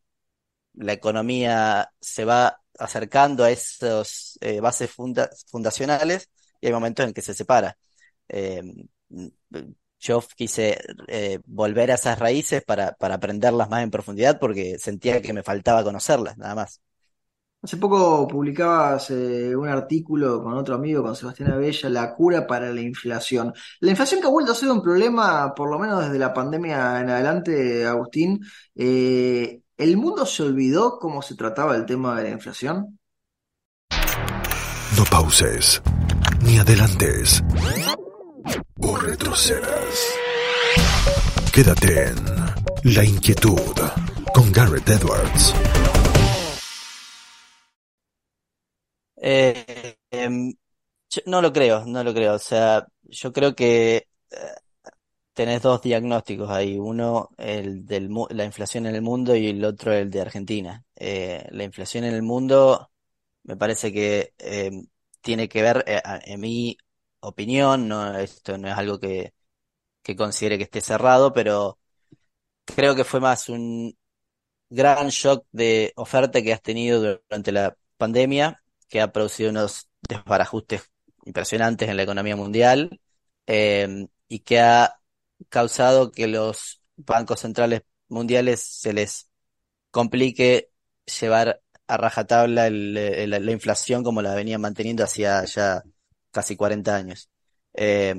la 0.74 0.94
economía 0.94 1.92
se 2.02 2.26
va 2.26 2.62
acercando 2.80 3.44
a 3.44 3.52
esas 3.52 4.38
eh, 4.42 4.60
bases 4.60 4.92
fundacionales 4.92 6.30
y 6.62 6.68
hay 6.68 6.74
momentos 6.74 7.06
en 7.06 7.14
que 7.14 7.22
se 7.22 7.34
separa. 7.34 7.78
Eh, 8.30 8.62
yo 10.00 10.24
quise 10.36 10.78
eh, 11.08 11.40
volver 11.46 11.92
a 11.92 11.96
esas 11.96 12.20
raíces 12.20 12.64
para, 12.64 12.94
para 12.94 13.16
aprenderlas 13.16 13.70
más 13.70 13.84
en 13.84 13.92
profundidad 13.92 14.40
porque 14.40 14.78
sentía 14.78 15.22
que 15.22 15.34
me 15.34 15.44
faltaba 15.44 15.84
conocerlas, 15.84 16.38
nada 16.38 16.56
más. 16.56 16.82
Hace 17.60 17.78
poco 17.78 18.28
publicabas 18.28 19.10
un 19.10 19.68
artículo 19.68 20.44
con 20.44 20.54
otro 20.54 20.76
amigo, 20.76 21.02
con 21.02 21.16
Sebastián 21.16 21.52
Abella, 21.52 21.90
La 21.90 22.14
cura 22.14 22.46
para 22.46 22.72
la 22.72 22.82
inflación. 22.82 23.52
La 23.80 23.90
inflación 23.90 24.22
que 24.22 24.28
ha 24.28 24.30
vuelto 24.30 24.52
a 24.52 24.56
ser 24.56 24.70
un 24.70 24.82
problema, 24.82 25.54
por 25.56 25.70
lo 25.70 25.80
menos 25.80 26.04
desde 26.04 26.20
la 26.20 26.34
pandemia 26.34 27.02
en 27.02 27.10
adelante, 27.10 27.86
Agustín, 27.86 28.40
¿El 29.78 29.96
mundo 29.96 30.26
se 30.26 30.42
olvidó 30.42 30.98
cómo 30.98 31.22
se 31.22 31.36
trataba 31.36 31.76
el 31.76 31.86
tema 31.86 32.16
de 32.18 32.24
la 32.24 32.30
inflación? 32.32 33.00
No 34.98 35.04
pauses, 35.12 35.84
ni 36.42 36.58
adelantes, 36.58 37.44
o 38.82 38.98
retrocedas. 38.98 40.18
Quédate 41.54 42.08
en 42.08 42.16
La 42.96 43.04
Inquietud 43.04 43.76
con 44.34 44.52
Garrett 44.52 44.90
Edwards. 44.90 45.54
Eh, 49.18 49.96
em, 50.10 50.54
no 51.28 51.40
lo 51.40 51.54
creo, 51.54 51.86
no 51.86 52.04
lo 52.04 52.16
creo. 52.16 52.34
O 52.34 52.40
sea, 52.40 52.88
yo 53.04 53.32
creo 53.32 53.54
que 53.54 54.08
eh, 54.32 54.38
tenés 55.38 55.62
dos 55.62 55.82
diagnósticos 55.84 56.50
ahí. 56.50 56.80
Uno, 56.80 57.30
el 57.38 57.86
de 57.86 58.10
la 58.32 58.44
inflación 58.46 58.88
en 58.88 58.96
el 58.96 59.04
mundo 59.04 59.36
y 59.36 59.48
el 59.50 59.64
otro, 59.64 59.94
el 59.94 60.10
de 60.10 60.22
Argentina. 60.22 60.84
Eh, 60.96 61.48
la 61.52 61.64
inflación 61.64 62.06
en 62.06 62.16
el 62.16 62.24
mundo 62.24 62.92
me 63.44 63.56
parece 63.58 63.94
que 63.94 64.34
em, 64.40 64.88
tiene 65.22 65.48
que 65.50 65.62
ver, 65.62 65.86
en 66.26 66.40
mi 66.40 66.78
opinión, 67.20 67.88
no, 67.88 68.18
esto 68.18 68.58
no 68.58 68.68
es 68.68 68.76
algo 68.78 69.00
que, 69.00 69.34
que 70.04 70.16
considere 70.16 70.58
que 70.58 70.66
esté 70.66 70.82
cerrado, 70.82 71.34
pero 71.34 71.80
creo 72.66 72.96
que 72.96 73.04
fue 73.04 73.20
más 73.20 73.50
un 73.50 73.98
gran 74.70 75.10
shock 75.10 75.46
de 75.52 75.94
oferta 75.98 76.42
que 76.42 76.54
has 76.54 76.62
tenido 76.64 77.22
durante 77.30 77.52
la 77.52 77.78
pandemia, 77.98 78.64
que 78.90 79.02
ha 79.02 79.12
producido 79.12 79.52
unos 79.52 79.90
desbarajustes 80.10 80.92
impresionantes 81.26 81.90
en 81.90 81.98
la 81.98 82.04
economía 82.04 82.36
mundial 82.36 83.00
eh, 83.48 84.08
y 84.28 84.40
que 84.40 84.60
ha 84.62 84.97
causado 85.50 86.12
que 86.12 86.28
los 86.28 86.82
bancos 86.96 87.42
centrales 87.42 87.82
mundiales 88.08 88.62
se 88.62 88.94
les 88.94 89.30
complique 89.92 90.72
llevar 91.20 91.62
a 91.88 91.98
rajatabla 91.98 92.70
la 92.70 93.52
inflación 93.52 94.04
como 94.04 94.22
la 94.22 94.36
venían 94.36 94.62
manteniendo 94.62 95.04
hacía 95.04 95.44
ya 95.46 95.84
casi 96.32 96.56
40 96.56 96.96
años. 96.96 97.30
Eh, 97.74 98.16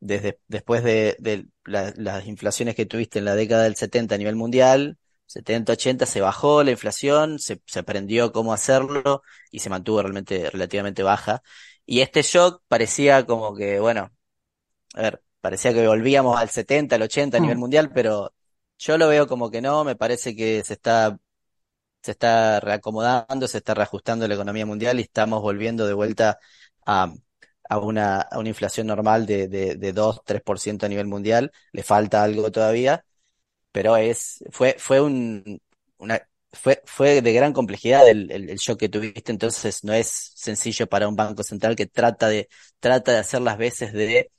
desde, 0.00 0.40
después 0.48 0.82
de, 0.82 1.16
las 1.64 2.26
inflaciones 2.26 2.74
que 2.74 2.86
tuviste 2.86 3.18
en 3.18 3.26
la 3.26 3.34
década 3.34 3.64
del 3.64 3.76
70 3.76 4.14
a 4.14 4.18
nivel 4.18 4.36
mundial, 4.36 4.98
70, 5.26 5.72
80 5.74 6.06
se 6.06 6.20
bajó 6.20 6.62
la 6.64 6.72
inflación, 6.72 7.38
se, 7.38 7.62
se 7.66 7.78
aprendió 7.80 8.32
cómo 8.32 8.52
hacerlo 8.52 9.22
y 9.50 9.60
se 9.60 9.70
mantuvo 9.70 10.02
realmente 10.02 10.50
relativamente 10.50 11.02
baja. 11.02 11.42
Y 11.86 12.00
este 12.00 12.22
shock 12.22 12.62
parecía 12.68 13.26
como 13.26 13.54
que, 13.54 13.78
bueno, 13.80 14.10
a 14.94 15.02
ver, 15.02 15.22
parecía 15.40 15.72
que 15.72 15.86
volvíamos 15.86 16.38
al 16.38 16.50
70, 16.50 16.96
al 16.96 17.02
80 17.02 17.36
a 17.36 17.40
nivel 17.40 17.56
mm. 17.56 17.60
mundial, 17.60 17.90
pero 17.92 18.32
yo 18.78 18.98
lo 18.98 19.08
veo 19.08 19.26
como 19.26 19.50
que 19.50 19.60
no, 19.60 19.84
me 19.84 19.96
parece 19.96 20.34
que 20.36 20.62
se 20.64 20.74
está, 20.74 21.18
se 22.02 22.12
está 22.12 22.60
reacomodando, 22.60 23.48
se 23.48 23.58
está 23.58 23.74
reajustando 23.74 24.26
la 24.28 24.34
economía 24.34 24.66
mundial 24.66 24.98
y 25.00 25.02
estamos 25.02 25.42
volviendo 25.42 25.86
de 25.86 25.94
vuelta 25.94 26.38
a, 26.86 27.12
a 27.68 27.78
una, 27.78 28.20
a 28.20 28.38
una 28.38 28.48
inflación 28.48 28.86
normal 28.86 29.26
de, 29.26 29.48
de, 29.48 29.76
de 29.76 29.92
2, 29.92 30.22
3% 30.24 30.86
a 30.86 30.88
nivel 30.88 31.06
mundial. 31.06 31.52
Le 31.72 31.82
falta 31.82 32.22
algo 32.22 32.50
todavía, 32.50 33.04
pero 33.72 33.96
es, 33.96 34.44
fue, 34.50 34.76
fue 34.78 35.00
un, 35.00 35.60
una, 35.98 36.20
fue, 36.52 36.82
fue 36.84 37.22
de 37.22 37.32
gran 37.32 37.52
complejidad 37.52 38.08
el, 38.08 38.30
el, 38.30 38.56
shock 38.58 38.80
que 38.80 38.88
tuviste, 38.88 39.32
entonces 39.32 39.84
no 39.84 39.92
es 39.92 40.08
sencillo 40.34 40.88
para 40.88 41.08
un 41.08 41.16
banco 41.16 41.42
central 41.42 41.76
que 41.76 41.86
trata 41.86 42.28
de, 42.28 42.48
trata 42.80 43.12
de 43.12 43.18
hacer 43.18 43.40
las 43.42 43.58
veces 43.58 43.92
de 43.92 44.30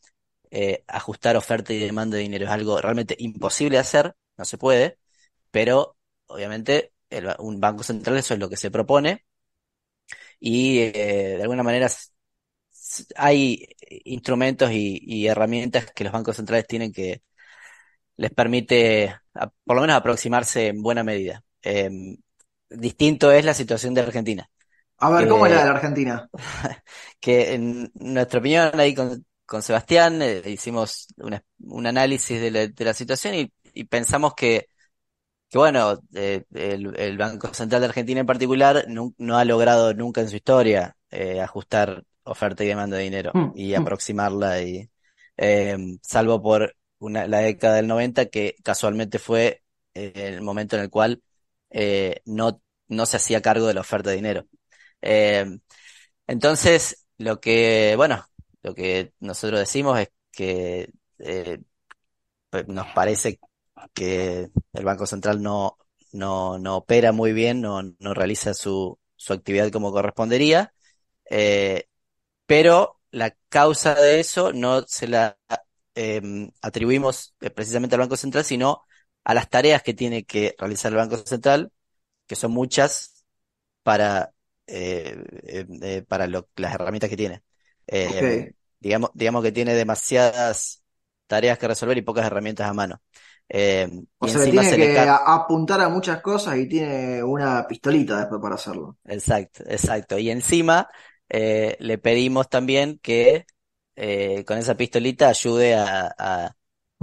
eh, 0.51 0.83
ajustar 0.87 1.37
oferta 1.37 1.73
y 1.73 1.79
demanda 1.79 2.17
de 2.17 2.23
dinero. 2.23 2.45
Es 2.45 2.51
algo 2.51 2.79
realmente 2.81 3.15
imposible 3.19 3.77
de 3.77 3.81
hacer, 3.81 4.15
no 4.37 4.45
se 4.45 4.57
puede, 4.57 4.99
pero 5.51 5.97
obviamente 6.27 6.93
un 7.39 7.59
banco 7.59 7.83
central 7.83 8.17
eso 8.17 8.33
es 8.33 8.39
lo 8.39 8.49
que 8.49 8.57
se 8.57 8.71
propone 8.71 9.25
y 10.39 10.79
eh, 10.79 11.35
de 11.37 11.41
alguna 11.41 11.63
manera 11.63 11.87
hay 13.15 13.67
instrumentos 14.05 14.71
y, 14.71 14.99
y, 15.03 15.27
herramientas 15.27 15.91
que 15.93 16.03
los 16.03 16.13
bancos 16.13 16.37
centrales 16.37 16.67
tienen 16.67 16.91
que 16.91 17.21
les 18.17 18.31
permite 18.31 19.15
por 19.63 19.75
lo 19.75 19.81
menos 19.81 19.95
aproximarse 19.95 20.67
en 20.67 20.81
buena 20.81 21.03
medida. 21.03 21.43
Em, 21.61 22.17
distinto 22.69 23.31
es 23.31 23.45
la 23.45 23.53
situación 23.53 23.93
de 23.93 24.01
Argentina. 24.01 24.49
A 24.97 25.09
ver, 25.09 25.27
¿cómo 25.27 25.45
es 25.45 25.53
la 25.53 25.63
de 25.63 25.69
Argentina? 25.69 26.29
Que 27.19 27.53
en 27.53 27.91
nuestra 27.93 28.39
opinión, 28.39 28.71
con, 28.95 29.25
con 29.51 29.61
Sebastián 29.61 30.21
eh, 30.21 30.41
hicimos 30.45 31.07
un 31.59 31.85
análisis 31.85 32.39
de 32.39 32.51
la, 32.51 32.67
de 32.67 32.85
la 32.85 32.93
situación 32.93 33.35
y, 33.35 33.51
y, 33.73 33.83
pensamos 33.83 34.33
que, 34.33 34.67
que 35.49 35.57
bueno, 35.57 35.99
eh, 36.13 36.45
el, 36.53 36.97
el, 36.97 37.17
Banco 37.17 37.53
Central 37.53 37.81
de 37.81 37.87
Argentina 37.87 38.21
en 38.21 38.25
particular 38.25 38.85
no, 38.87 39.13
no 39.17 39.37
ha 39.37 39.43
logrado 39.43 39.93
nunca 39.93 40.21
en 40.21 40.29
su 40.29 40.37
historia 40.37 40.95
eh, 41.09 41.41
ajustar 41.41 42.05
oferta 42.23 42.63
y 42.63 42.67
demanda 42.67 42.95
de 42.95 43.03
dinero 43.03 43.31
mm, 43.33 43.51
y 43.53 43.73
mm. 43.73 43.81
aproximarla 43.81 44.61
y 44.61 44.89
salvo 46.01 46.41
por 46.41 46.73
una, 46.99 47.27
la 47.27 47.39
década 47.39 47.75
del 47.75 47.87
90 47.87 48.27
que 48.27 48.55
casualmente 48.63 49.19
fue 49.19 49.63
el 49.93 50.41
momento 50.41 50.77
en 50.77 50.83
el 50.83 50.89
cual 50.89 51.21
no, 52.23 52.61
no 52.87 53.05
se 53.05 53.17
hacía 53.17 53.41
cargo 53.41 53.67
de 53.67 53.73
la 53.73 53.81
oferta 53.81 54.11
de 54.11 54.15
dinero. 54.15 54.47
Entonces, 56.25 57.05
lo 57.17 57.41
que, 57.41 57.95
bueno, 57.97 58.25
lo 58.63 58.75
que 58.75 59.13
nosotros 59.19 59.59
decimos 59.59 59.99
es 59.99 60.09
que 60.31 60.91
eh, 61.19 61.59
pues, 62.49 62.67
nos 62.67 62.87
parece 62.95 63.39
que 63.93 64.49
el 64.73 64.85
Banco 64.85 65.05
Central 65.07 65.41
no, 65.41 65.77
no, 66.13 66.59
no 66.59 66.77
opera 66.77 67.11
muy 67.11 67.33
bien, 67.33 67.61
no, 67.61 67.81
no 67.99 68.13
realiza 68.13 68.53
su, 68.53 68.99
su 69.15 69.33
actividad 69.33 69.71
como 69.71 69.91
correspondería, 69.91 70.73
pero 72.45 72.99
la 73.11 73.35
causa 73.49 73.95
de 73.95 74.19
eso 74.19 74.53
no 74.53 74.83
se 74.87 75.07
la 75.07 75.37
atribuimos 76.61 77.35
precisamente 77.55 77.95
al 77.95 78.01
Banco 78.01 78.17
Central, 78.17 78.43
sino 78.45 78.83
a 79.23 79.33
las 79.33 79.49
tareas 79.49 79.83
que 79.83 79.93
tiene 79.93 80.23
que 80.23 80.55
realizar 80.57 80.91
el 80.91 80.97
Banco 80.97 81.17
Central, 81.17 81.71
que 82.27 82.35
son 82.35 82.51
muchas 82.53 83.25
para, 83.83 84.33
eh, 84.67 85.23
eh, 85.43 85.67
eh, 85.83 86.03
para 86.07 86.27
lo, 86.27 86.49
las 86.57 86.75
herramientas 86.75 87.09
que 87.09 87.17
tiene. 87.17 87.43
Digamos, 88.79 89.11
digamos 89.13 89.43
que 89.43 89.51
tiene 89.51 89.73
demasiadas 89.73 90.83
tareas 91.27 91.57
que 91.57 91.67
resolver 91.67 91.97
y 91.97 92.01
pocas 92.01 92.25
herramientas 92.25 92.69
a 92.69 92.73
mano. 92.73 93.01
o 94.19 94.27
sea, 94.27 94.43
tiene 94.43 94.77
que 94.77 94.99
apuntar 94.99 95.81
a 95.81 95.89
muchas 95.89 96.21
cosas 96.21 96.57
y 96.57 96.67
tiene 96.67 97.23
una 97.23 97.67
pistolita 97.67 98.19
después 98.19 98.41
para 98.41 98.55
hacerlo. 98.55 98.97
Exacto, 99.05 99.63
exacto. 99.67 100.17
Y 100.17 100.29
encima 100.29 100.89
le 101.29 101.97
pedimos 101.97 102.49
también 102.49 102.99
que 103.01 103.45
con 104.45 104.57
esa 104.57 104.75
pistolita 104.75 105.29
ayude 105.29 105.75
a 105.75 106.55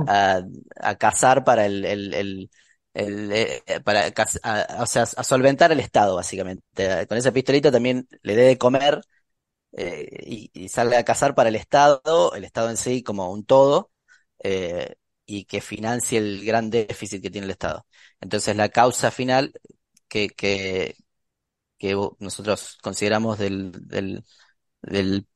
a, 0.07 0.43
a 0.81 0.95
cazar 0.97 1.45
para 1.45 1.67
el, 1.67 1.85
el, 1.85 2.15
el, 2.15 2.51
el 2.95 3.33
eh, 3.33 3.63
para 3.85 4.13
o 4.81 4.87
sea, 4.87 5.03
a 5.03 5.25
solventar 5.25 5.73
el 5.73 5.81
Estado, 5.81 6.17
básicamente. 6.17 6.63
Con 7.09 7.19
esa 7.19 7.33
pistolita 7.33 7.71
también 7.71 8.09
le 8.23 8.37
dé 8.37 8.43
de 8.45 8.59
comer 8.59 9.01
eh, 9.73 10.51
y, 10.53 10.69
sale 10.69 10.97
a 10.97 11.05
cazar 11.05 11.35
para 11.35 11.49
el 11.51 11.57
Estado, 11.57 12.35
el 12.35 12.45
Estado 12.45 12.71
en 12.71 12.77
sí 12.77 13.03
como 13.03 13.31
un 13.31 13.45
todo, 13.45 13.91
eh, 14.43 14.97
y 15.27 15.45
que 15.45 15.61
financie 15.61 16.19
el 16.19 16.45
gran 16.45 16.71
déficit 16.71 17.23
que 17.23 17.31
tiene 17.31 17.47
el 17.47 17.51
Estado. 17.53 17.87
Entonces 18.21 18.57
la 18.57 18.71
causa 18.71 19.11
final 19.11 19.53
que, 20.09 20.29
que, 20.31 20.97
que 21.79 21.95
nosotros 22.19 22.79
consideramos 22.83 23.39
del, 23.39 23.73
del, 23.87 24.25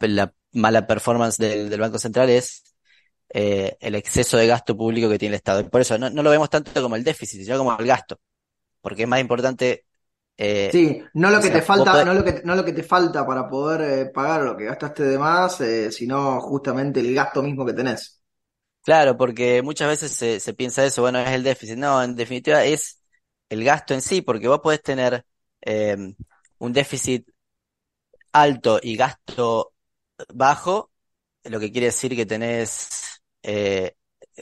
la 0.00 0.34
mala 0.52 0.86
performance 0.86 1.38
del, 1.38 1.70
del 1.70 1.80
Banco 1.80 1.98
Central 1.98 2.30
es 2.30 2.64
eh, 3.34 3.76
el 3.80 3.94
exceso 3.94 4.36
de 4.36 4.46
gasto 4.46 4.76
público 4.76 5.08
que 5.08 5.18
tiene 5.18 5.34
el 5.34 5.38
Estado. 5.38 5.60
Y 5.60 5.64
por 5.64 5.80
eso 5.80 5.98
no, 5.98 6.10
lo 6.10 6.30
vemos 6.30 6.50
tanto 6.50 6.82
como 6.82 6.96
el 6.96 7.04
déficit, 7.04 7.42
sino 7.42 7.58
como 7.58 7.76
el 7.78 7.86
gasto, 7.86 8.20
porque 8.80 9.02
es 9.04 9.08
más 9.08 9.20
importante. 9.20 9.86
Eh, 10.44 10.70
sí, 10.70 11.02
no 11.14 11.30
lo 11.30 11.40
que 11.40 11.50
te 11.50 11.62
falta, 11.62 12.04
no 12.04 12.14
lo 12.14 12.24
que, 12.24 12.42
no 12.44 12.54
lo 12.54 12.64
que 12.64 12.72
te 12.72 12.82
falta 12.82 13.26
para 13.26 13.48
poder 13.48 13.80
eh, 14.08 14.10
pagar 14.10 14.42
lo 14.42 14.56
que 14.56 14.64
gastaste 14.64 15.04
de 15.04 15.18
más, 15.18 15.58
sino 15.90 16.40
justamente 16.40 17.00
el 17.00 17.14
gasto 17.14 17.42
mismo 17.42 17.64
que 17.66 17.72
tenés. 17.74 18.20
Claro, 18.84 19.16
porque 19.16 19.62
muchas 19.62 19.88
veces 19.88 20.12
se, 20.12 20.40
se 20.40 20.54
piensa 20.54 20.84
eso, 20.84 21.02
bueno, 21.02 21.20
es 21.20 21.30
el 21.30 21.44
déficit. 21.44 21.76
No, 21.76 22.02
en 22.02 22.16
definitiva 22.16 22.64
es 22.64 23.00
el 23.48 23.62
gasto 23.64 23.94
en 23.94 24.02
sí, 24.02 24.22
porque 24.22 24.48
vos 24.48 24.60
podés 24.60 24.82
tener 24.82 25.24
un 26.58 26.72
déficit 26.72 27.28
alto 28.32 28.78
y 28.82 28.96
gasto 28.96 29.74
bajo, 30.34 30.90
lo 31.44 31.60
que 31.60 31.72
quiere 31.72 31.86
decir 31.88 32.14
que 32.16 32.26
tenés 32.26 33.22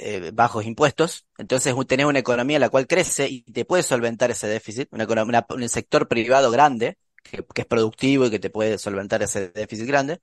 eh, 0.03 0.31
bajos 0.33 0.65
impuestos, 0.65 1.27
entonces 1.39 1.75
tenés 1.87 2.07
una 2.07 2.19
economía 2.19 2.59
la 2.59 2.71
cual 2.71 2.87
crece 2.87 3.29
y 3.29 3.43
te 3.43 3.65
puede 3.65 3.83
solventar 3.83 4.31
ese 4.31 4.47
déficit, 4.47 4.89
una, 4.93 5.47
un 5.51 5.69
sector 5.69 6.09
privado 6.09 6.51
grande 6.51 6.97
que, 7.23 7.45
es 7.55 7.67
productivo 7.67 8.27
y 8.27 8.31
que 8.31 8.39
te 8.39 8.51
puede 8.51 8.79
solventar 8.79 9.23
ese 9.23 9.51
déficit 9.51 9.87
grande. 9.87 10.21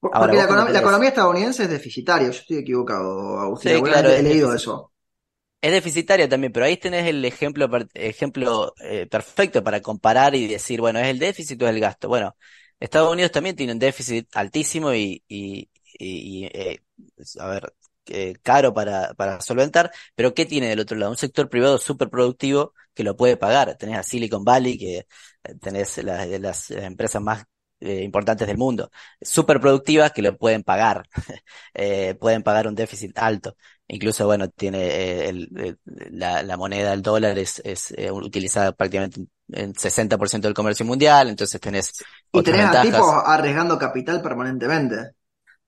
Porque 0.00 0.36
la, 0.36 0.44
economía, 0.80 1.10
estadounidense 1.10 1.64
es 1.64 1.70
deficitaria, 1.70 2.28
yo 2.28 2.38
estoy 2.38 2.58
equivocado, 2.58 3.38
Agustín, 3.38 3.76
sí, 3.76 3.82
claro, 3.82 4.10
he 4.10 4.22
leído 4.22 4.54
eso. 4.54 4.92
Es 5.60 5.72
deficitaria 5.72 6.26
también, 6.26 6.52
pero 6.52 6.64
ahí 6.64 6.78
tenés 6.78 7.06
el 7.06 7.22
ejemplo, 7.24 7.68
ejemplo 7.92 8.72
eh, 8.82 9.06
perfecto 9.06 9.62
para 9.62 9.82
comparar 9.82 10.34
y 10.34 10.48
decir, 10.48 10.80
bueno, 10.80 10.98
¿es 10.98 11.08
el 11.08 11.18
déficit 11.18 11.62
o 11.62 11.68
es 11.68 11.74
el 11.74 11.80
gasto? 11.80 12.08
Bueno, 12.08 12.34
Estados 12.80 13.12
Unidos 13.12 13.30
también 13.30 13.54
tiene 13.54 13.74
un 13.74 13.78
déficit 13.78 14.26
altísimo 14.34 14.94
y, 14.94 15.22
y, 15.28 15.68
y, 15.98 16.46
eh, 16.46 16.80
a 17.38 17.46
ver, 17.46 17.74
eh, 18.06 18.34
caro 18.42 18.72
para, 18.74 19.14
para 19.14 19.40
solventar, 19.40 19.90
pero 20.14 20.34
¿qué 20.34 20.46
tiene 20.46 20.68
del 20.68 20.80
otro 20.80 20.96
lado? 20.96 21.12
Un 21.12 21.18
sector 21.18 21.48
privado 21.48 21.78
súper 21.78 22.10
productivo 22.10 22.74
que 22.94 23.04
lo 23.04 23.16
puede 23.16 23.36
pagar. 23.36 23.76
Tenés 23.76 23.98
a 23.98 24.02
Silicon 24.02 24.44
Valley, 24.44 24.78
que 24.78 24.98
eh, 24.98 25.06
tenés 25.60 25.98
las, 26.04 26.28
las 26.28 26.70
empresas 26.70 27.22
más 27.22 27.44
eh, 27.82 28.02
importantes 28.02 28.46
del 28.46 28.58
mundo, 28.58 28.90
súper 29.22 29.58
productivas 29.58 30.12
que 30.12 30.20
lo 30.20 30.36
pueden 30.36 30.62
pagar, 30.62 31.02
eh, 31.72 32.14
pueden 32.20 32.42
pagar 32.42 32.68
un 32.68 32.74
déficit 32.74 33.16
alto. 33.16 33.56
Incluso, 33.88 34.26
bueno, 34.26 34.50
tiene 34.50 34.84
eh, 34.84 35.28
el, 35.30 35.78
la, 36.10 36.42
la, 36.42 36.56
moneda, 36.58 36.92
el 36.92 37.00
dólar, 37.00 37.38
es, 37.38 37.58
es 37.64 37.94
utilizada 38.10 38.72
prácticamente 38.72 39.22
en 39.48 39.72
60% 39.72 40.42
del 40.42 40.52
comercio 40.52 40.84
mundial, 40.84 41.30
entonces 41.30 41.58
tenés... 41.58 41.94
Y 42.30 42.42
tenés 42.42 42.66
a 42.66 42.82
tipos 42.82 43.14
arriesgando 43.24 43.78
capital 43.78 44.20
permanentemente. 44.20 45.12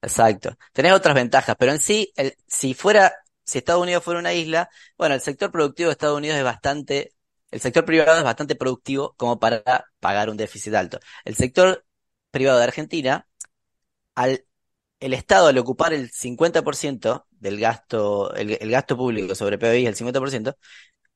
Exacto. 0.02 0.56
Tenés 0.72 0.92
otras 0.92 1.14
ventajas, 1.14 1.56
pero 1.58 1.72
en 1.72 1.80
sí, 1.80 2.12
el, 2.16 2.36
si 2.46 2.74
fuera, 2.74 3.12
si 3.44 3.58
Estados 3.58 3.82
Unidos 3.82 4.02
fuera 4.04 4.20
una 4.20 4.34
isla, 4.34 4.68
bueno, 4.98 5.14
el 5.14 5.20
sector 5.20 5.50
productivo 5.52 5.88
de 5.88 5.92
Estados 5.92 6.18
Unidos 6.18 6.38
es 6.38 6.44
bastante, 6.44 7.14
el 7.50 7.60
sector 7.60 7.84
privado 7.84 8.18
es 8.18 8.24
bastante 8.24 8.56
productivo 8.56 9.14
como 9.16 9.38
para 9.38 9.62
pagar 10.00 10.28
un 10.28 10.36
déficit 10.36 10.74
alto. 10.74 10.98
El 11.24 11.36
sector 11.36 11.84
privado 12.30 12.58
de 12.58 12.64
Argentina, 12.64 13.28
al 14.14 14.44
el 15.02 15.14
Estado 15.14 15.48
al 15.48 15.58
ocupar 15.58 15.92
el 15.92 16.10
50% 16.12 17.26
del 17.30 17.58
gasto, 17.58 18.32
el, 18.34 18.70
gasto 18.70 18.96
público 18.96 19.34
sobre 19.34 19.58
PBI 19.58 19.86
el 19.86 19.96
50%, 19.96 20.56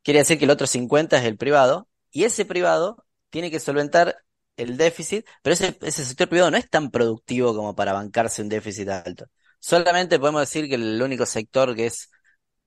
quiere 0.02 0.21
decir 0.21 0.38
que 0.38 0.45
el 0.45 0.50
otro 0.50 0.66
50% 0.66 1.16
es 1.16 1.25
el 1.25 1.37
privado, 1.37 1.88
y 2.11 2.25
ese 2.25 2.45
privado 2.45 3.05
tiene 3.31 3.50
que 3.50 3.61
solventar 3.61 4.25
el 4.57 4.77
déficit, 4.77 5.27
pero 5.43 5.55
ese, 5.55 5.77
ese 5.83 6.05
sector 6.05 6.29
privado 6.29 6.51
no 6.51 6.57
es 6.57 6.69
tan 6.69 6.91
productivo 6.91 7.55
como 7.55 7.75
para 7.75 7.93
bancarse 7.93 8.43
un 8.43 8.49
déficit 8.49 8.89
alto. 8.89 9.27
Solamente 9.61 10.19
podemos 10.19 10.43
decir 10.43 10.69
que 10.69 10.77
el 10.77 11.01
único 11.03 11.27
sector 11.27 11.75
que 11.75 11.87
es 11.87 12.11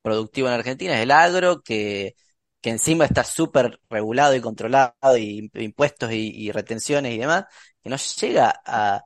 productivo 0.02 0.48
en 0.48 0.54
Argentina 0.56 0.96
es 0.96 1.02
el 1.02 1.12
agro, 1.12 1.62
que, 1.62 2.16
que 2.62 2.70
encima 2.70 3.06
está 3.06 3.24
súper 3.24 3.80
regulado 3.90 4.36
y 4.36 4.42
controlado, 4.42 5.18
y 5.18 5.50
impuestos 5.54 6.12
y, 6.12 6.52
retenciones 6.52 7.14
y 7.14 7.18
demás, 7.18 7.46
que 7.82 7.90
no 7.90 7.96
llega 7.96 8.54
a, 8.66 9.04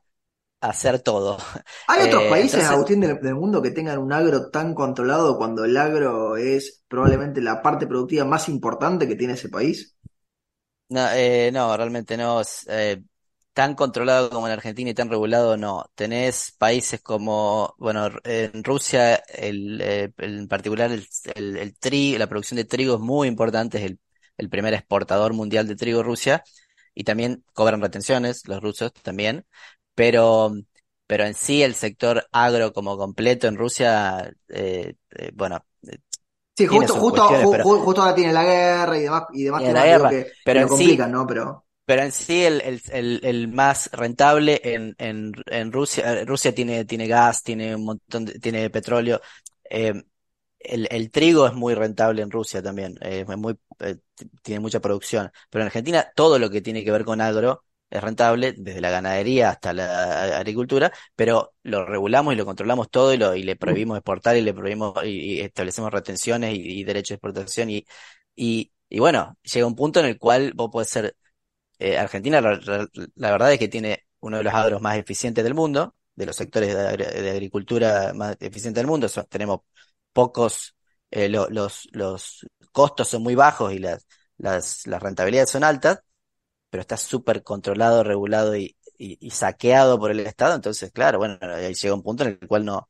hacer 0.61 0.99
todo. 1.01 1.37
¿Hay 1.87 2.07
otros 2.07 2.23
eh, 2.23 2.29
países, 2.29 2.63
Agustín, 2.63 3.01
del, 3.01 3.19
del, 3.19 3.35
mundo 3.35 3.61
que 3.61 3.71
tengan 3.71 3.99
un 3.99 4.13
agro 4.13 4.49
tan 4.49 4.73
controlado 4.73 5.37
cuando 5.37 5.65
el 5.65 5.75
agro 5.75 6.37
es 6.37 6.83
probablemente 6.87 7.41
la 7.41 7.61
parte 7.61 7.85
productiva 7.85 8.23
más 8.23 8.47
importante 8.47 9.05
que 9.05 9.15
tiene 9.15 9.33
ese 9.33 9.49
país? 9.49 9.97
No, 10.93 11.09
eh, 11.11 11.49
no, 11.51 11.75
realmente 11.75 12.15
no. 12.17 12.41
Eh, 12.67 13.01
tan 13.53 13.73
controlado 13.75 14.29
como 14.29 14.47
en 14.47 14.53
Argentina 14.53 14.91
y 14.91 14.93
tan 14.93 15.09
regulado, 15.09 15.57
no. 15.57 15.85
Tenés 15.95 16.51
países 16.57 17.01
como, 17.01 17.73
bueno, 17.79 18.09
en 18.23 18.63
Rusia, 18.63 19.15
el, 19.15 19.81
eh, 19.81 20.11
en 20.19 20.47
particular, 20.47 20.91
el, 20.91 21.07
el, 21.35 22.19
la 22.19 22.27
producción 22.27 22.57
de 22.57 22.65
trigo 22.65 22.95
es 22.95 22.99
muy 23.01 23.27
importante, 23.27 23.79
es 23.79 23.85
el, 23.85 23.99
el 24.37 24.49
primer 24.49 24.73
exportador 24.75 25.33
mundial 25.33 25.67
de 25.67 25.75
trigo 25.75 26.03
Rusia, 26.03 26.43
y 26.93 27.03
también 27.03 27.43
cobran 27.53 27.81
retenciones, 27.81 28.47
los 28.47 28.61
rusos 28.61 28.93
también, 28.93 29.45
pero, 29.95 30.53
pero 31.07 31.25
en 31.25 31.33
sí 31.33 31.63
el 31.63 31.73
sector 31.75 32.27
agro 32.31 32.71
como 32.73 32.97
completo 32.97 33.47
en 33.47 33.57
Rusia, 33.57 34.31
eh, 34.49 34.95
eh 35.11 35.31
bueno, 35.33 35.65
Sí, 36.55 36.67
justo, 36.67 36.95
justo, 36.95 37.27
justo 37.63 38.01
ahora 38.01 38.15
tiene 38.15 38.31
la 38.31 38.43
guerra 38.43 38.97
y 38.97 39.01
demás, 39.01 39.23
y 39.33 39.43
demás 39.43 39.63
la 39.63 39.85
guerra, 39.85 40.09
que, 40.09 40.27
pero 40.43 40.67
complican, 40.67 41.11
¿no? 41.11 41.25
Pero... 41.25 41.65
pero 41.85 42.03
en 42.03 42.11
sí 42.11 42.43
el, 42.43 42.61
el, 42.91 43.19
el, 43.23 43.47
más 43.47 43.89
rentable 43.91 44.61
en, 44.63 44.95
en, 44.97 45.31
en 45.47 45.71
Rusia, 45.71 46.23
Rusia 46.25 46.53
tiene, 46.53 46.85
tiene 46.85 47.07
gas, 47.07 47.43
tiene 47.43 47.75
un 47.75 47.85
montón 47.85 48.25
de, 48.25 48.39
tiene 48.39 48.69
petróleo. 48.69 49.19
Eh, 49.69 49.93
el, 50.59 50.87
el 50.91 51.11
trigo 51.11 51.45
es 51.47 51.53
muy 51.53 51.73
rentable 51.73 52.21
en 52.21 52.31
Rusia 52.31 52.61
también, 52.61 52.95
eh, 53.01 53.25
es 53.27 53.37
muy, 53.37 53.57
eh, 53.79 53.97
tiene 54.41 54.59
mucha 54.59 54.79
producción. 54.79 55.31
Pero 55.49 55.63
en 55.63 55.67
Argentina 55.67 56.07
todo 56.15 56.39
lo 56.39 56.49
que 56.49 56.61
tiene 56.61 56.83
que 56.83 56.91
ver 56.91 57.03
con 57.03 57.19
agro 57.19 57.63
es 57.93 58.01
rentable, 58.01 58.53
desde 58.57 58.81
la 58.81 58.89
ganadería 58.89 59.51
hasta 59.51 59.71
la 59.71 60.37
agricultura, 60.37 60.91
pero 61.15 61.53
lo 61.63 61.85
regulamos 61.85 62.33
y 62.33 62.37
lo 62.37 62.45
controlamos 62.45 62.89
todo 62.89 63.13
y, 63.13 63.17
lo, 63.17 63.35
y 63.35 63.43
le 63.43 63.55
prohibimos 63.55 63.97
exportar 63.97 64.35
y 64.35 64.41
le 64.41 64.53
prohibimos 64.53 64.93
y, 65.05 65.41
establecemos 65.41 65.91
retenciones 65.91 66.55
y, 66.55 66.83
derechos 66.83 67.09
de 67.09 67.15
exportación 67.15 67.69
y, 67.69 67.85
y, 68.35 68.71
y, 68.89 68.99
bueno, 68.99 69.37
llega 69.43 69.67
un 69.67 69.75
punto 69.75 69.99
en 69.99 70.07
el 70.07 70.17
cual 70.17 70.53
vos 70.55 70.69
podés 70.71 70.89
ser, 70.89 71.15
eh, 71.79 71.97
Argentina 71.97 72.41
la, 72.41 73.31
verdad 73.31 73.53
es 73.53 73.59
que 73.59 73.67
tiene 73.67 74.05
uno 74.21 74.37
de 74.37 74.43
los 74.43 74.53
agros 74.53 74.81
más 74.81 74.97
eficientes 74.97 75.43
del 75.43 75.53
mundo, 75.53 75.95
de 76.15 76.25
los 76.25 76.35
sectores 76.35 76.73
de, 76.75 77.29
agricultura 77.31 78.13
más 78.15 78.37
eficientes 78.39 78.81
del 78.81 78.87
mundo, 78.87 79.07
tenemos 79.29 79.61
pocos, 80.13 80.75
eh, 81.11 81.29
los, 81.29 81.89
los 81.91 82.47
costos 82.71 83.07
son 83.09 83.23
muy 83.23 83.35
bajos 83.35 83.73
y 83.73 83.79
las, 83.79 84.07
las, 84.37 84.87
las 84.87 85.01
rentabilidades 85.03 85.51
son 85.51 85.63
altas, 85.63 85.99
pero 86.73 86.81
está 86.81 86.97
súper 86.97 87.43
controlado, 87.43 88.03
regulado 88.03 88.55
y, 88.55 88.75
y, 88.97 89.29
saqueado 89.29 89.99
por 89.99 90.09
el 90.09 90.21
Estado, 90.21 90.55
entonces, 90.55 90.91
claro, 90.91 91.19
bueno, 91.19 91.37
ahí 91.39 91.71
llega 91.71 91.93
un 91.93 92.01
punto 92.01 92.23
en 92.23 92.39
el 92.41 92.47
cual 92.47 92.65
no 92.65 92.89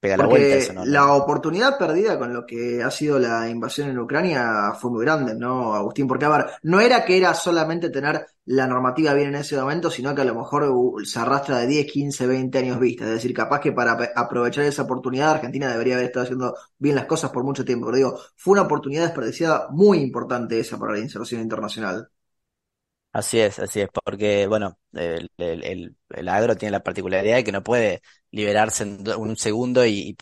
pega 0.00 0.16
la 0.16 0.24
vuelta 0.24 0.56
eso, 0.56 0.72
¿no? 0.72 0.86
La 0.86 1.12
oportunidad 1.12 1.76
perdida 1.76 2.18
con 2.18 2.32
lo 2.32 2.46
que 2.46 2.82
ha 2.82 2.90
sido 2.90 3.18
la 3.18 3.50
invasión 3.50 3.90
en 3.90 3.98
Ucrania 3.98 4.72
fue 4.80 4.90
muy 4.90 5.04
grande, 5.04 5.34
¿no, 5.34 5.74
Agustín? 5.74 6.08
Porque, 6.08 6.24
a 6.24 6.30
ver, 6.30 6.46
no 6.62 6.80
era 6.80 7.04
que 7.04 7.18
era 7.18 7.34
solamente 7.34 7.90
tener 7.90 8.24
la 8.46 8.66
normativa 8.66 9.12
bien 9.12 9.28
en 9.28 9.34
ese 9.34 9.60
momento, 9.60 9.90
sino 9.90 10.14
que 10.14 10.22
a 10.22 10.24
lo 10.24 10.34
mejor 10.34 10.72
se 11.04 11.18
arrastra 11.18 11.58
de 11.58 11.66
10, 11.66 11.92
15, 11.92 12.26
20 12.26 12.58
años 12.58 12.80
vista. 12.80 13.04
Es 13.04 13.10
decir, 13.10 13.34
capaz 13.34 13.60
que 13.60 13.72
para 13.72 13.92
aprovechar 14.16 14.64
esa 14.64 14.84
oportunidad, 14.84 15.32
Argentina 15.32 15.70
debería 15.70 15.96
haber 15.96 16.06
estado 16.06 16.24
haciendo 16.24 16.56
bien 16.78 16.94
las 16.94 17.04
cosas 17.04 17.30
por 17.30 17.44
mucho 17.44 17.62
tiempo. 17.62 17.84
Pero 17.88 17.96
digo, 17.98 18.18
fue 18.36 18.52
una 18.52 18.62
oportunidad 18.62 19.02
desperdiciada 19.04 19.68
muy 19.70 19.98
importante 19.98 20.58
esa 20.58 20.78
para 20.78 20.92
la 20.92 21.00
inserción 21.00 21.42
internacional. 21.42 22.08
Así 23.16 23.40
es, 23.40 23.58
así 23.58 23.80
es, 23.80 23.88
porque, 24.04 24.46
bueno, 24.46 24.78
el, 24.92 25.30
el, 25.38 26.28
agro 26.28 26.54
tiene 26.54 26.72
la 26.72 26.82
particularidad 26.82 27.36
de 27.36 27.44
que 27.44 27.52
no 27.52 27.62
puede 27.62 28.02
liberarse 28.30 28.82
en 28.84 29.08
un 29.16 29.36
segundo 29.38 29.86
y, 29.86 30.14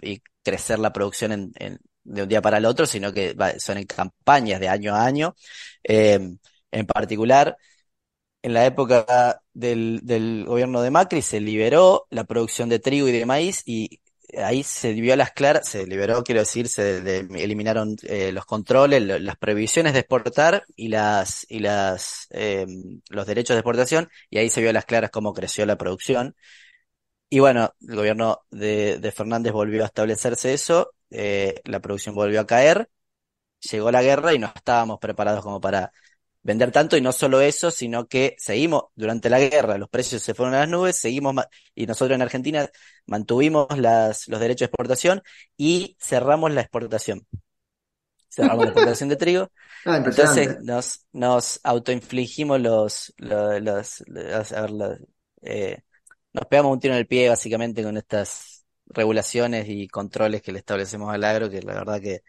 crecer 0.45 0.79
la 0.79 0.93
producción 0.93 1.33
en, 1.57 1.81
de 2.05 2.23
un 2.23 2.29
día 2.29 2.41
para 2.41 2.59
el 2.59 2.67
otro, 2.67 2.87
sino 2.87 3.13
que 3.13 3.35
son 3.59 3.79
en 3.79 3.87
campañas 3.87 4.61
de 4.61 4.69
año 4.69 4.95
a 4.95 5.05
año. 5.05 5.35
Eh, 5.83 6.21
en 6.71 6.87
particular, 6.87 7.57
en 8.43 8.55
la 8.55 8.67
época 8.67 9.41
del, 9.55 10.01
del 10.05 10.45
gobierno 10.47 10.83
de 10.83 10.91
Macri 10.91 11.23
se 11.23 11.41
liberó 11.41 12.07
la 12.11 12.25
producción 12.25 12.69
de 12.69 12.79
trigo 12.81 13.09
y 13.09 13.13
de 13.13 13.27
maíz 13.27 13.63
y 13.67 14.01
ahí 14.39 14.63
se 14.63 14.93
vio 14.93 15.13
a 15.15 15.17
las 15.17 15.33
claras, 15.33 15.69
se 15.69 15.87
liberó, 15.87 16.23
quiero 16.25 16.41
decir, 16.41 16.69
se 16.69 16.99
eliminaron 17.21 17.97
eh, 18.03 18.33
los 18.33 18.45
controles, 18.47 19.03
las 19.03 19.37
prohibiciones 19.37 19.93
de 19.93 20.01
exportar 20.01 20.65
y 20.77 20.89
las 20.89 21.47
y 21.51 21.61
las 21.61 22.27
eh, 22.31 22.67
los 23.11 23.27
derechos 23.27 23.55
de 23.55 23.61
exportación 23.61 24.09
y 24.31 24.39
ahí 24.39 24.51
se 24.51 24.61
vio 24.61 24.71
a 24.71 24.73
las 24.73 24.85
claras 24.87 25.11
cómo 25.11 25.33
creció 25.35 25.67
la 25.67 25.77
producción. 25.79 26.35
Y 27.29 27.41
bueno, 27.41 27.75
el 27.89 27.97
gobierno 27.97 28.41
de, 28.51 28.99
de 28.99 29.13
Fernández 29.13 29.53
volvió 29.53 29.83
a 29.83 29.87
establecerse 29.87 30.55
eso, 30.55 30.93
eh, 31.11 31.61
la 31.65 31.81
producción 31.81 32.15
volvió 32.15 32.41
a 32.41 32.47
caer, 32.47 32.89
llegó 33.61 33.91
la 33.91 34.03
guerra 34.03 34.35
y 34.35 34.39
no 34.39 34.53
estábamos 34.55 34.99
preparados 35.01 35.43
como 35.43 35.61
para 35.61 35.93
vender 36.45 36.71
tanto 36.73 36.97
y 36.97 37.03
no 37.03 37.13
solo 37.13 37.41
eso, 37.43 37.73
sino 37.73 38.07
que 38.09 38.37
seguimos 38.39 38.85
durante 38.95 39.31
la 39.31 39.41
guerra, 39.41 39.79
los 39.79 39.91
precios 39.91 40.23
se 40.23 40.35
fueron 40.35 40.55
a 40.55 40.61
las 40.61 40.69
nubes, 40.71 40.99
seguimos 40.99 41.35
y 41.75 41.87
nosotros 41.87 42.15
en 42.17 42.23
Argentina 42.23 42.71
mantuvimos 43.07 43.67
las, 43.79 44.29
los 44.29 44.41
derechos 44.41 44.61
de 44.61 44.67
exportación 44.67 45.23
y 45.57 45.97
cerramos 46.01 46.53
la 46.53 46.63
exportación. 46.63 47.27
Cerramos 48.29 48.65
la 48.65 48.71
exportación 48.71 49.09
de 49.09 49.17
trigo. 49.17 49.51
Ah, 49.87 49.99
Entonces 49.99 50.59
nos, 50.63 51.07
nos 51.13 51.61
autoinfligimos 51.63 52.61
los, 52.61 53.13
los, 53.19 54.03
a 54.53 54.61
ver, 54.63 54.99
eh, 55.43 55.83
nos 56.33 56.47
pegamos 56.47 56.73
un 56.73 56.81
tiro 56.81 56.95
en 56.95 57.01
el 57.01 57.07
pie 57.07 57.29
básicamente 57.29 57.83
con 57.83 57.97
estas 57.99 58.65
regulaciones 58.87 59.67
y 59.69 59.89
controles 59.89 60.43
que 60.43 60.53
le 60.53 60.59
establecemos 60.61 61.13
al 61.13 61.25
agro, 61.25 61.51
que 61.51 61.63
la 61.63 61.75
verdad 61.75 62.01
que 62.01 62.23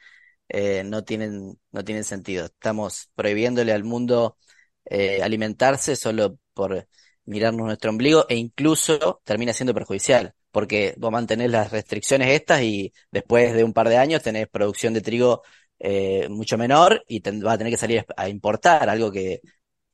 eh, 0.49 0.84
no 0.84 1.03
tienen, 1.03 1.60
no 1.71 1.84
tienen 1.84 2.03
sentido. 2.03 2.45
Estamos 2.45 3.10
prohibiéndole 3.15 3.71
al 3.73 3.84
mundo 3.84 4.38
eh, 4.86 5.21
alimentarse 5.23 5.95
solo 5.95 6.38
por 6.53 6.88
mirarnos 7.25 7.65
nuestro 7.65 7.89
ombligo 7.91 8.25
e 8.29 8.36
incluso 8.36 9.21
termina 9.23 9.53
siendo 9.53 9.73
perjudicial, 9.73 10.34
porque 10.51 10.93
vos 10.97 11.12
mantenés 11.12 11.49
las 11.49 11.71
restricciones 11.71 12.29
estas 12.29 12.62
y 12.62 12.93
después 13.12 13.53
de 13.53 13.63
un 13.63 13.73
par 13.73 13.89
de 13.89 13.97
años 13.97 14.21
tenés 14.21 14.47
producción 14.47 14.93
de 14.93 15.01
trigo 15.01 15.41
eh, 15.79 16.29
mucho 16.29 16.58
menor 16.58 17.03
y 17.08 17.21
te, 17.21 17.31
vas 17.31 17.55
a 17.55 17.58
tener 17.58 17.73
que 17.73 17.77
salir 17.77 18.05
a 18.15 18.29
importar, 18.29 18.88
algo 18.89 19.12
que, 19.12 19.41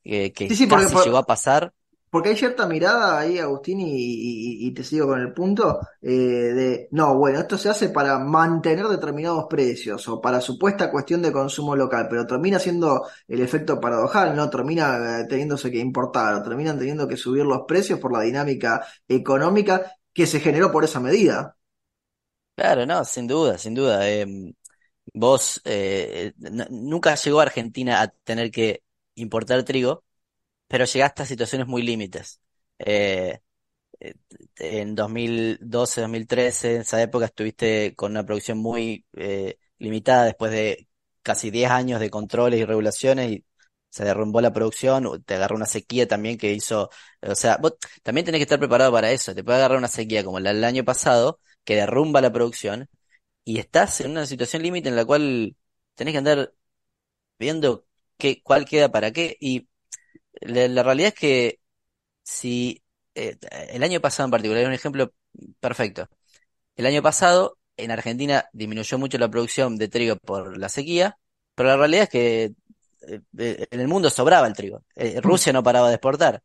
que, 0.02 0.32
casi 0.32 0.66
llegó 0.66 1.16
a 1.16 1.26
pasar 1.26 1.72
porque 2.12 2.28
hay 2.28 2.36
cierta 2.36 2.66
mirada 2.66 3.20
ahí, 3.20 3.38
Agustín, 3.38 3.78
y, 3.80 4.70
te 4.74 4.84
sigo 4.84 5.06
con 5.06 5.18
el 5.18 5.32
punto, 5.32 5.80
eh, 6.02 6.10
de, 6.10 6.88
no, 6.90 7.16
bueno, 7.16 7.38
esto 7.38 7.56
se 7.56 7.70
hace 7.70 7.88
para 7.88 8.18
mantener 8.18 8.86
determinados 8.88 9.46
precios 9.48 10.06
o 10.08 10.20
para 10.20 10.42
supuesta 10.42 10.90
cuestión 10.90 11.22
de 11.22 11.32
consumo 11.32 11.74
local, 11.74 12.08
pero 12.10 12.26
termina 12.26 12.58
siendo 12.58 13.08
el 13.26 13.40
efecto 13.40 13.80
paradojal, 13.80 14.36
¿no? 14.36 14.50
Termina 14.50 15.20
eh, 15.22 15.26
teniéndose 15.26 15.70
que 15.70 15.78
importar 15.78 16.34
o 16.34 16.42
terminan 16.42 16.78
teniendo 16.78 17.08
que 17.08 17.16
subir 17.16 17.46
los 17.46 17.62
precios 17.66 17.98
por 17.98 18.12
la 18.12 18.20
dinámica 18.20 18.86
económica 19.08 19.96
que 20.12 20.26
se 20.26 20.40
generó 20.40 20.70
por 20.70 20.84
esa 20.84 21.00
medida. 21.00 21.56
Claro, 22.54 22.84
no, 22.84 23.06
sin 23.06 23.26
duda, 23.26 23.56
sin 23.56 23.72
duda. 23.72 24.06
Em, 24.06 24.52
vos 25.14 25.62
eh, 25.64 26.34
nunca 26.68 27.14
llegó 27.14 27.40
a 27.40 27.44
Argentina 27.44 28.02
a 28.02 28.08
tener 28.08 28.50
que 28.50 28.82
importar 29.14 29.62
trigo 29.62 30.04
pero 30.72 30.86
llegaste 30.86 31.22
a 31.22 31.26
situaciones 31.26 31.66
muy 31.68 31.82
límites. 31.82 32.40
Eh, 32.78 33.40
eh, 34.00 34.14
en 34.58 34.94
2012, 34.94 36.00
2013, 36.02 36.76
en 36.76 36.80
esa 36.82 37.02
época 37.02 37.26
estuviste 37.26 37.94
con 37.96 38.12
una 38.12 38.24
producción 38.26 38.58
muy 38.58 39.06
eh, 39.14 39.58
limitada 39.78 40.24
después 40.24 40.52
de 40.52 40.88
casi 41.22 41.50
10 41.50 41.70
años 41.70 42.00
de 42.00 42.10
controles 42.10 42.60
y 42.60 42.64
regulaciones 42.64 43.32
y 43.32 43.46
se 43.90 44.04
derrumbó 44.04 44.40
la 44.40 44.52
producción, 44.54 45.22
te 45.24 45.34
agarró 45.34 45.56
una 45.56 45.66
sequía 45.66 46.08
también 46.08 46.38
que 46.38 46.52
hizo, 46.52 46.90
o 47.22 47.34
sea, 47.36 47.58
vos 47.58 47.74
también 48.02 48.24
tenés 48.24 48.38
que 48.40 48.44
estar 48.44 48.58
preparado 48.58 48.92
para 48.92 49.12
eso, 49.12 49.34
te 49.34 49.44
puede 49.44 49.58
agarrar 49.58 49.78
una 49.78 49.88
sequía 49.88 50.24
como 50.24 50.40
la 50.40 50.54
del 50.54 50.64
año 50.64 50.84
pasado, 50.84 51.40
que 51.64 51.76
derrumba 51.76 52.20
la 52.22 52.32
producción, 52.32 52.88
y 53.44 53.58
estás 53.60 54.00
en 54.02 54.12
una 54.12 54.26
situación 54.26 54.62
límite 54.62 54.88
en 54.90 54.96
la 54.96 55.04
cual 55.06 55.56
tenés 55.96 56.12
que 56.14 56.18
andar 56.18 56.54
viendo 57.38 57.86
qué, 58.18 58.42
cuál 58.42 58.64
queda 58.64 58.90
para 58.90 59.12
qué, 59.12 59.36
y 59.40 59.68
la, 60.46 60.82
realidad 60.82 61.08
es 61.08 61.14
que 61.14 61.60
si 62.22 62.82
eh, 63.14 63.36
el 63.70 63.82
año 63.82 64.00
pasado 64.00 64.26
en 64.26 64.30
particular, 64.32 64.62
es 64.62 64.68
un 64.68 64.74
ejemplo 64.74 65.12
perfecto, 65.60 66.08
el 66.76 66.86
año 66.86 67.02
pasado 67.02 67.58
en 67.76 67.90
Argentina 67.90 68.48
disminuyó 68.52 68.98
mucho 68.98 69.18
la 69.18 69.30
producción 69.30 69.76
de 69.78 69.88
trigo 69.88 70.16
por 70.16 70.56
la 70.58 70.68
sequía, 70.68 71.18
pero 71.54 71.68
la 71.70 71.76
realidad 71.76 72.04
es 72.04 72.08
que 72.10 72.54
eh, 73.08 73.20
eh, 73.38 73.66
en 73.70 73.80
el 73.80 73.88
mundo 73.88 74.10
sobraba 74.10 74.46
el 74.46 74.54
trigo. 74.54 74.84
Eh, 74.94 75.20
Rusia 75.20 75.52
no 75.52 75.62
paraba 75.62 75.88
de 75.88 75.94
exportar. 75.96 76.42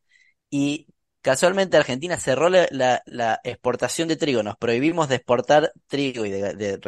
Y 0.50 0.88
casualmente 1.22 1.78
Argentina 1.78 2.18
cerró 2.18 2.50
la, 2.50 3.42
exportación 3.44 4.08
de 4.08 4.16
trigo. 4.18 4.44
Nos 4.44 4.58
prohibimos 4.58 5.10
de 5.10 5.16
exportar 5.16 5.72
trigo 5.88 6.26
y 6.26 6.32
de, 6.32 6.80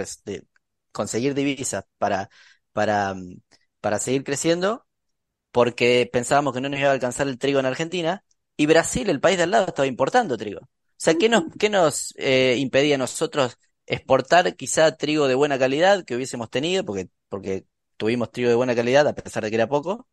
conseguir 0.91 1.33
divisas 1.33 1.85
para, 1.97 2.29
para, 2.73 3.13
mm, 3.13 3.41
para 3.81 3.99
seguir 3.99 4.23
creciendo 4.23 4.85
porque 5.51 6.09
pensábamos 6.11 6.53
que 6.53 6.61
no 6.61 6.69
nos 6.69 6.79
iba 6.79 6.89
a 6.89 6.93
alcanzar 6.93 7.27
el 7.27 7.37
trigo 7.37 7.59
en 7.59 7.65
Argentina. 7.65 8.23
Y 8.57 8.65
Brasil, 8.65 9.09
el 9.09 9.21
país 9.21 9.37
de 9.37 9.43
al 9.43 9.51
lado, 9.51 9.67
estaba 9.67 9.87
importando 9.87 10.37
trigo. 10.37 10.61
O 10.61 10.67
sea, 10.97 11.15
¿qué 11.15 11.29
nos, 11.29 11.43
qué 11.57 11.69
nos 11.69 12.13
impedía 12.17 12.95
a 12.95 12.97
nosotros 12.97 13.57
exportar 13.85 14.55
quizá 14.55 14.95
trigo 14.97 15.27
de 15.27 15.35
buena 15.35 15.57
calidad 15.57 16.03
que 16.05 16.15
hubiésemos 16.15 16.49
tenido? 16.49 16.83
Porque, 16.85 17.09
porque 17.29 17.65
tuvimos 17.97 18.31
trigo 18.31 18.49
de 18.49 18.55
buena 18.55 18.75
calidad, 18.75 19.07
a 19.07 19.13
pesar 19.13 19.43
de 19.43 19.49
que 19.49 19.55
era 19.55 19.67
poco, 19.67 20.07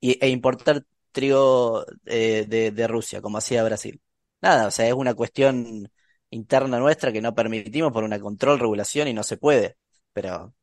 y, 0.00 0.18
e 0.24 0.28
importar 0.30 0.84
trigo 1.12 1.84
eh, 2.06 2.46
de, 2.48 2.86
Rusia, 2.88 3.20
como 3.22 3.38
hacía 3.38 3.64
Brasil. 3.64 4.00
Nada, 4.40 4.66
o 4.68 4.70
sea, 4.70 4.86
es 4.88 4.94
una 4.94 5.14
cuestión 5.14 5.90
interna 6.30 6.78
nuestra 6.78 7.12
que 7.12 7.20
no 7.20 7.34
permitimos 7.34 7.92
por 7.92 8.04
una 8.04 8.20
control, 8.20 8.58
regulación 8.60 9.08
y 9.08 9.14
no 9.14 9.22
se 9.22 9.36
puede, 9.36 9.76
pero 10.12 10.54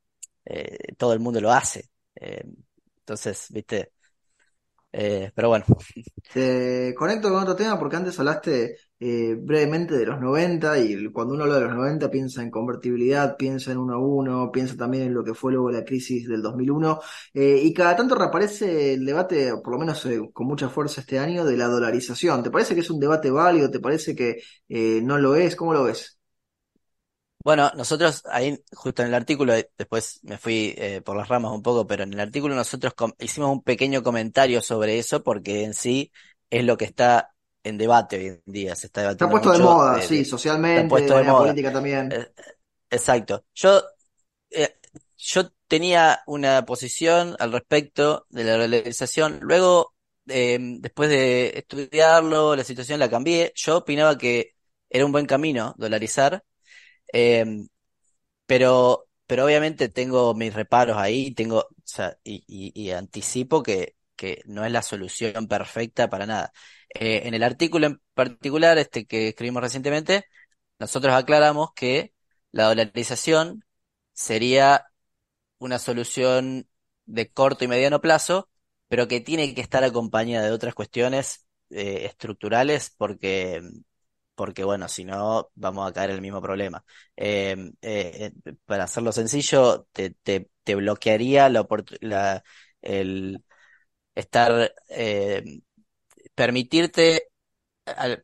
eh, 0.46 0.94
todo 0.98 1.14
el 1.14 1.20
mundo 1.20 1.42
lo 1.42 1.52
hace. 1.52 1.90
Eh, 2.16 2.44
entonces, 3.00 3.48
viste, 3.52 3.94
eh, 4.92 5.32
pero 5.36 5.50
bueno. 5.50 5.66
Te 6.34 6.94
conecto 6.96 7.30
con 7.30 7.42
otro 7.44 7.56
tema 7.56 7.78
porque 7.80 7.96
antes 7.96 8.20
hablaste 8.20 8.78
eh, 9.00 9.36
brevemente 9.40 9.98
de 9.98 10.06
los 10.06 10.20
90 10.20 10.80
y 10.80 11.12
cuando 11.12 11.36
uno 11.36 11.44
habla 11.44 11.56
de 11.56 11.62
los 11.66 11.76
90 11.76 12.10
piensa 12.12 12.42
en 12.42 12.52
convertibilidad, 12.52 13.38
piensa 13.38 13.72
en 13.72 13.78
uno 13.78 13.94
a 13.96 14.00
uno, 14.00 14.52
piensa 14.52 14.76
también 14.76 15.04
en 15.04 15.14
lo 15.14 15.24
que 15.24 15.34
fue 15.34 15.54
luego 15.54 15.72
la 15.72 15.86
crisis 15.86 16.28
del 16.28 16.42
2001 16.42 17.00
eh, 17.34 17.60
y 17.64 17.74
cada 17.74 17.96
tanto 17.96 18.16
reaparece 18.16 18.94
el 18.94 19.06
debate, 19.06 19.52
por 19.64 19.74
lo 19.74 19.80
menos 19.80 20.08
con 20.34 20.48
mucha 20.48 20.70
fuerza 20.70 21.02
este 21.02 21.20
año, 21.20 21.46
de 21.46 21.58
la 21.58 21.68
dolarización. 21.68 22.44
¿Te 22.44 22.52
parece 22.52 22.74
que 22.76 22.82
es 22.82 22.90
un 22.90 23.00
debate 23.00 23.32
válido? 23.32 23.70
¿Te 23.72 23.80
parece 23.80 24.16
que 24.16 24.42
no 25.04 25.18
lo 25.18 25.36
es? 25.36 25.56
¿Cómo 25.56 25.74
lo 25.74 25.84
ves? 25.84 26.17
Bueno, 27.48 27.72
nosotros 27.78 28.24
ahí, 28.30 28.62
justo 28.74 29.04
en 29.04 29.08
el 29.08 29.14
artículo, 29.14 29.56
eh, 29.56 29.72
después 29.78 30.20
me 30.24 30.38
fui 30.38 30.76
eh, 30.78 31.00
por 31.00 31.16
las 31.16 31.30
ramas 31.30 31.54
un 31.54 31.62
poco, 31.62 31.88
pero 31.88 32.04
en 32.04 32.12
el 32.12 32.20
artículo 32.20 32.54
nosotros 32.54 32.94
hicimos 33.20 33.50
un 33.50 33.64
pequeño 33.64 34.04
comentario 34.04 34.62
sobre 34.62 35.00
eso 35.00 35.24
porque 35.24 35.64
en 35.64 35.74
sí 35.74 36.12
es 36.50 36.66
lo 36.66 36.76
que 36.76 36.84
está 36.84 37.34
en 37.64 37.78
debate 37.78 38.18
hoy 38.18 38.26
en 38.26 38.42
día. 38.46 38.76
Se 38.76 38.88
está 38.88 39.00
debatiendo. 39.00 39.34
Está 39.34 39.50
puesto 39.50 39.58
de 39.58 39.64
moda, 39.64 40.02
sí, 40.02 40.26
socialmente, 40.26 40.90
puesto 40.90 41.18
de, 41.18 41.24
moda. 41.24 41.38
política 41.38 41.72
también. 41.72 42.12
Eh, 42.12 42.28
exacto. 42.90 43.46
Yo, 43.56 43.82
yo 45.16 45.50
tenía 45.70 46.24
una 46.28 46.66
posición 46.66 47.38
al 47.40 47.54
respecto 47.54 48.26
de 48.30 48.44
la 48.44 48.52
dolarización. 48.58 49.40
Luego, 49.42 49.94
después 50.26 51.08
de 51.08 51.54
estudiarlo, 51.56 52.58
la 52.58 52.66
situación 52.66 53.00
la 53.00 53.10
cambié. 53.10 53.54
Yo 53.56 53.78
opinaba 53.78 54.18
que 54.18 54.56
era 54.90 55.06
un 55.06 55.14
buen 55.14 55.26
camino 55.26 55.76
dolarizar 55.78 56.44
Em, 57.08 57.68
pero, 58.46 59.08
pero 59.26 59.46
obviamente 59.46 59.90
tengo 59.90 60.34
mis 60.36 60.54
reparos 60.54 60.98
ahí, 60.98 61.34
tengo, 61.34 61.60
o 61.62 61.68
sea, 61.84 62.18
y, 62.24 62.44
y, 62.48 62.92
anticipo 62.92 63.64
que, 63.64 63.96
que 64.16 64.42
no 64.46 64.66
es 64.66 64.72
la 64.72 64.82
solución 64.82 65.48
perfecta 65.48 66.10
para 66.10 66.26
nada. 66.26 66.54
Eh, 66.96 67.24
en 67.26 67.34
el 67.34 67.44
artículo 67.44 67.88
en 67.88 68.02
particular, 68.14 68.78
este 68.78 69.06
que 69.06 69.30
escribimos 69.30 69.62
recientemente, 69.64 70.26
nosotros 70.80 71.14
aclaramos 71.14 71.74
que 71.76 72.14
la 72.52 72.66
dolarización 72.66 73.66
sería 74.14 74.86
una 75.60 75.80
solución 75.80 76.68
de 77.06 77.32
corto 77.32 77.66
y 77.66 77.68
mediano 77.68 78.02
plazo, 78.02 78.50
pero 78.88 79.08
que 79.08 79.22
tiene 79.22 79.54
que 79.56 79.62
estar 79.62 79.84
acompañada 79.84 80.46
de 80.48 80.52
otras 80.54 80.76
cuestiones 80.76 81.48
eh, 81.70 82.06
estructurales 82.06 82.94
porque 82.98 83.62
porque 84.38 84.64
bueno, 84.64 84.88
si 84.88 85.04
no, 85.06 85.52
vamos 85.56 85.90
a 85.90 85.94
caer 85.94 86.12
en 86.12 86.18
el 86.18 86.22
mismo 86.22 86.42
problema. 86.42 86.86
Em, 87.16 87.74
eh, 87.82 88.32
eh, 88.46 88.54
para 88.66 88.84
hacerlo 88.86 89.12
sencillo, 89.12 89.88
te, 89.92 90.12
te, 90.12 90.76
bloquearía 90.76 91.50
la, 91.50 91.68
la, 92.02 92.44
el 92.82 93.44
estar, 94.16 94.74
eh, 94.90 95.62
permitirte, 96.36 97.30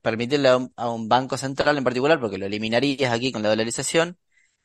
permitirle 0.02 0.50
a 0.50 0.90
un, 0.92 1.10
banco 1.10 1.38
central 1.38 1.78
en 1.78 1.84
particular, 1.84 2.20
porque 2.20 2.38
lo 2.38 2.46
eliminarías 2.48 3.14
aquí 3.14 3.32
con 3.32 3.44
la 3.44 3.50
dolarización, 3.50 4.20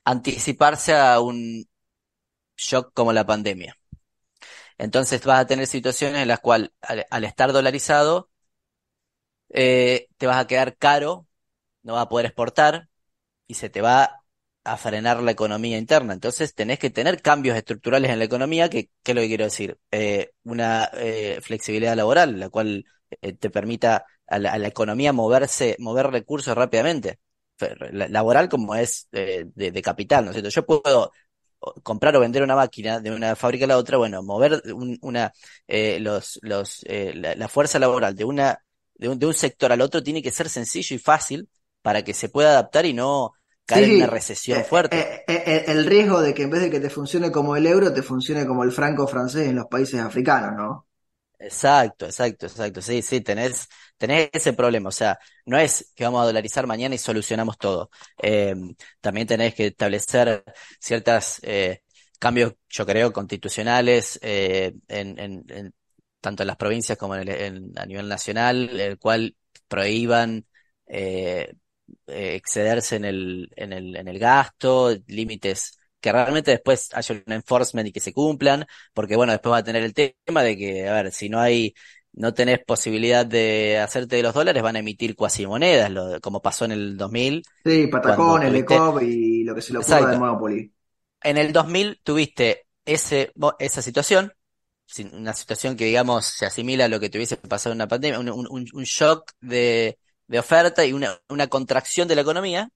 anticiparse 0.04 0.94
a 0.96 1.20
un 1.20 1.66
shock 2.56 2.92
como 2.94 3.12
la 3.12 3.26
pandemia. 3.26 3.76
Entonces 4.78 5.24
vas 5.24 5.40
a 5.40 5.46
tener 5.46 5.66
situaciones 5.66 6.22
en 6.22 6.28
las 6.28 6.40
cuales 6.40 6.70
al, 6.82 7.24
estar 7.24 7.52
dolarizado, 7.52 8.30
te 9.48 10.26
vas 10.26 10.37
a 10.38 10.46
quedar 10.46 10.76
caro 10.76 11.27
no 11.88 11.94
va 11.94 12.03
a 12.03 12.09
poder 12.09 12.27
exportar 12.27 12.88
y 13.48 13.55
se 13.55 13.70
te 13.70 13.81
va 13.83 14.22
a 14.64 14.77
frenar 14.77 15.22
la 15.22 15.33
economía 15.33 15.79
interna. 15.79 16.12
Entonces 16.14 16.55
tenés 16.55 16.79
que 16.79 16.90
tener 16.90 17.22
cambios 17.22 17.57
estructurales 17.57 18.11
en 18.11 18.18
la 18.18 18.27
economía, 18.27 18.68
que, 18.70 18.90
¿qué 19.03 19.12
es 19.12 19.14
lo 19.16 19.22
que 19.22 19.29
quiero 19.29 19.44
decir? 19.44 19.79
Eh, 19.90 20.33
una 20.44 20.90
eh, 20.94 21.40
flexibilidad 21.42 21.96
laboral, 21.96 22.38
la 22.38 22.51
cual 22.51 22.85
eh, 23.22 23.33
te 23.33 23.51
permita 23.51 24.05
a 24.27 24.38
la, 24.38 24.68
economía 24.68 25.12
moverse, 25.12 25.77
mover 25.79 26.09
recursos 26.09 26.55
rápidamente. 26.55 27.18
laboral 27.90 28.48
como 28.48 28.74
es 28.74 29.09
de, 29.11 29.83
capital, 29.83 30.24
¿no 30.24 30.31
es 30.31 30.35
cierto? 30.37 30.51
Yo 30.51 30.66
puedo 30.66 31.12
comprar 31.83 32.14
o 32.16 32.20
vender 32.20 32.42
una 32.42 32.55
máquina 32.55 33.01
de 33.01 33.11
una 33.11 33.35
fábrica 33.37 33.64
a 33.64 33.68
la 33.68 33.79
otra, 33.79 33.98
bueno, 33.98 34.22
mover 34.22 34.62
una, 35.01 35.33
los, 35.66 36.38
los, 36.42 36.85
la, 36.87 37.48
fuerza 37.48 37.79
laboral 37.79 38.14
de 38.14 38.24
una, 38.24 38.62
de 38.94 39.09
un, 39.09 39.18
de 39.18 39.27
un 39.27 39.35
sector 39.35 39.72
al 39.72 39.81
otro 39.81 40.03
tiene 40.03 40.22
que 40.22 40.31
ser 40.31 40.48
sencillo 40.48 40.94
y 40.94 40.98
fácil 40.98 41.48
para 41.82 42.02
que 42.02 42.14
se 42.14 42.28
pueda 42.28 42.50
adaptar 42.50 42.86
y 42.86 42.92
no 42.92 43.32
caer 43.66 43.84
en 43.84 43.96
una 43.96 44.06
recesión 44.06 44.60
eh, 44.60 44.64
fuerte. 44.64 44.96
Eh, 44.98 45.24
eh, 45.28 45.64
el 45.68 45.84
riesgo 45.86 46.20
de 46.20 46.32
que 46.34 46.42
en 46.44 46.50
vez 46.50 46.62
de 46.62 46.70
que 46.70 46.80
te 46.80 46.90
funcione 46.90 47.30
como 47.30 47.54
el 47.54 47.66
euro, 47.66 47.92
te 47.92 48.02
funcione 48.02 48.46
como 48.46 48.64
el 48.64 48.72
franco 48.72 49.06
francés 49.06 49.48
en 49.48 49.56
los 49.56 49.66
países 49.66 50.00
africanos, 50.00 50.54
¿no? 50.56 50.86
Exacto, 51.38 52.06
exacto, 52.06 52.46
exacto. 52.46 52.82
Sí, 52.82 53.00
sí, 53.02 53.20
tenés, 53.20 53.68
tenés 53.96 54.30
ese 54.32 54.54
problema. 54.54 54.88
O 54.88 54.92
sea, 54.92 55.18
no 55.46 55.58
es 55.58 55.92
que 55.94 56.04
vamos 56.04 56.22
a 56.22 56.26
dolarizar 56.26 56.66
mañana 56.66 56.94
y 56.94 56.98
solucionamos 56.98 57.58
todo. 57.58 57.90
también 59.00 59.26
tenés 59.26 59.54
que 59.54 59.66
establecer 59.66 60.42
ciertos 60.80 61.40
cambios, 62.18 62.54
yo 62.68 62.84
creo, 62.84 63.12
constitucionales 63.12 64.18
en, 64.22 64.82
en, 64.88 65.74
tanto 66.20 66.42
en 66.42 66.46
las 66.48 66.56
provincias 66.56 66.98
como 66.98 67.14
en 67.14 67.72
a 67.78 67.86
nivel 67.86 68.08
nacional, 68.08 68.80
el 68.80 68.98
cual 68.98 69.36
prohíban 69.68 70.44
eh, 72.07 72.35
excederse 72.35 72.96
en 72.96 73.05
el, 73.05 73.48
en 73.57 73.72
el, 73.72 73.96
en 73.96 74.09
el 74.09 74.18
gasto, 74.18 74.96
límites 75.07 75.79
que 76.01 76.12
realmente 76.12 76.53
después 76.53 76.88
haya 76.94 77.14
un 77.27 77.33
enforcement 77.33 77.88
y 77.88 77.92
que 77.92 78.01
se 78.01 78.12
cumplan, 78.12 78.66
porque 78.94 79.16
bueno, 79.16 79.33
después 79.33 79.53
va 79.53 79.59
a 79.59 79.64
tener 79.64 79.83
el 79.83 79.94
tema 79.94 80.42
de 80.42 80.57
que, 80.57 80.88
a 80.88 80.94
ver, 80.94 81.12
si 81.12 81.29
no 81.29 81.40
hay, 81.40 81.74
no 82.12 82.35
tenés 82.35 82.61
posibilidad 82.64 83.27
de 83.27 83.79
hacerte 83.79 84.16
de 84.16 84.22
los 84.22 84.35
dólares, 84.35 84.62
van 84.62 84.77
a 84.77 84.79
emitir 84.81 85.16
cuasimonedas, 85.16 85.90
lo, 85.90 86.20
como 86.20 86.40
pasó 86.40 86.64
en 86.64 86.72
el 86.72 86.96
2000. 86.96 87.42
Sí, 87.64 87.87
Patacón, 87.88 88.42
el 88.44 88.57
ECOP 88.57 89.03
y 89.03 89.44
lo 89.44 89.55
que 89.55 89.62
se 89.62 89.72
lo 89.72 89.81
ocurra 89.81 90.11
de 90.11 90.18
Monopoly. 90.18 90.72
En 91.22 91.37
el 91.37 91.53
2000 91.53 92.01
tuviste 92.05 92.66
ese, 92.85 93.33
esa 93.59 93.83
situación, 93.83 94.33
una 95.12 95.35
situación 95.35 95.77
que 95.77 95.85
digamos 95.85 96.27
se 96.27 96.46
asimila 96.46 96.87
a 96.87 96.88
lo 96.88 97.01
que 97.01 97.11
tuviese 97.11 97.37
pasado 97.37 97.72
en 97.72 97.79
una 97.79 97.88
pandemia, 97.88 98.20
un, 98.20 98.29
un, 98.29 98.66
un 98.72 98.85
shock 98.85 99.33
de, 99.40 99.98
de 100.28 100.38
oferta 100.40 100.84
y 100.86 100.92
una, 100.94 101.18
una 101.30 101.48
contracción 101.48 102.08
de 102.08 102.16
la 102.16 102.22
economía 102.22 102.70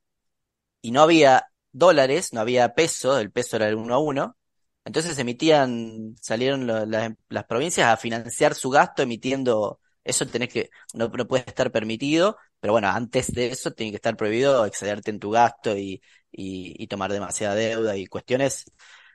y 0.80 0.90
no 0.92 1.02
había 1.02 1.46
dólares, 1.72 2.32
no 2.32 2.40
había 2.40 2.74
peso, 2.74 3.18
el 3.18 3.30
peso 3.32 3.56
era 3.56 3.68
el 3.68 3.76
uno 3.76 3.94
a 3.94 3.98
uno. 3.98 4.36
Entonces 4.84 5.18
emitían, 5.18 6.16
salieron 6.20 6.66
las 6.66 7.44
provincias 7.44 7.88
a 7.88 7.96
financiar 7.96 8.54
su 8.54 8.68
gasto 8.70 9.02
emitiendo 9.02 9.80
Eso 10.04 10.26
tenés 10.26 10.48
que, 10.48 10.70
no, 10.94 11.08
no 11.08 11.28
puede 11.28 11.44
estar 11.46 11.70
permitido, 11.70 12.36
pero 12.60 12.72
bueno, 12.72 12.88
antes 12.88 13.32
de 13.32 13.46
eso 13.48 13.70
tiene 13.72 13.92
que 13.92 13.96
estar 13.96 14.16
prohibido 14.16 14.66
excederte 14.66 15.10
en 15.10 15.20
tu 15.20 15.30
gasto 15.30 15.76
y, 15.76 16.02
y, 16.32 16.74
y 16.82 16.86
tomar 16.88 17.12
demasiada 17.12 17.54
deuda 17.54 17.96
y 17.96 18.06
cuestiones 18.06 18.64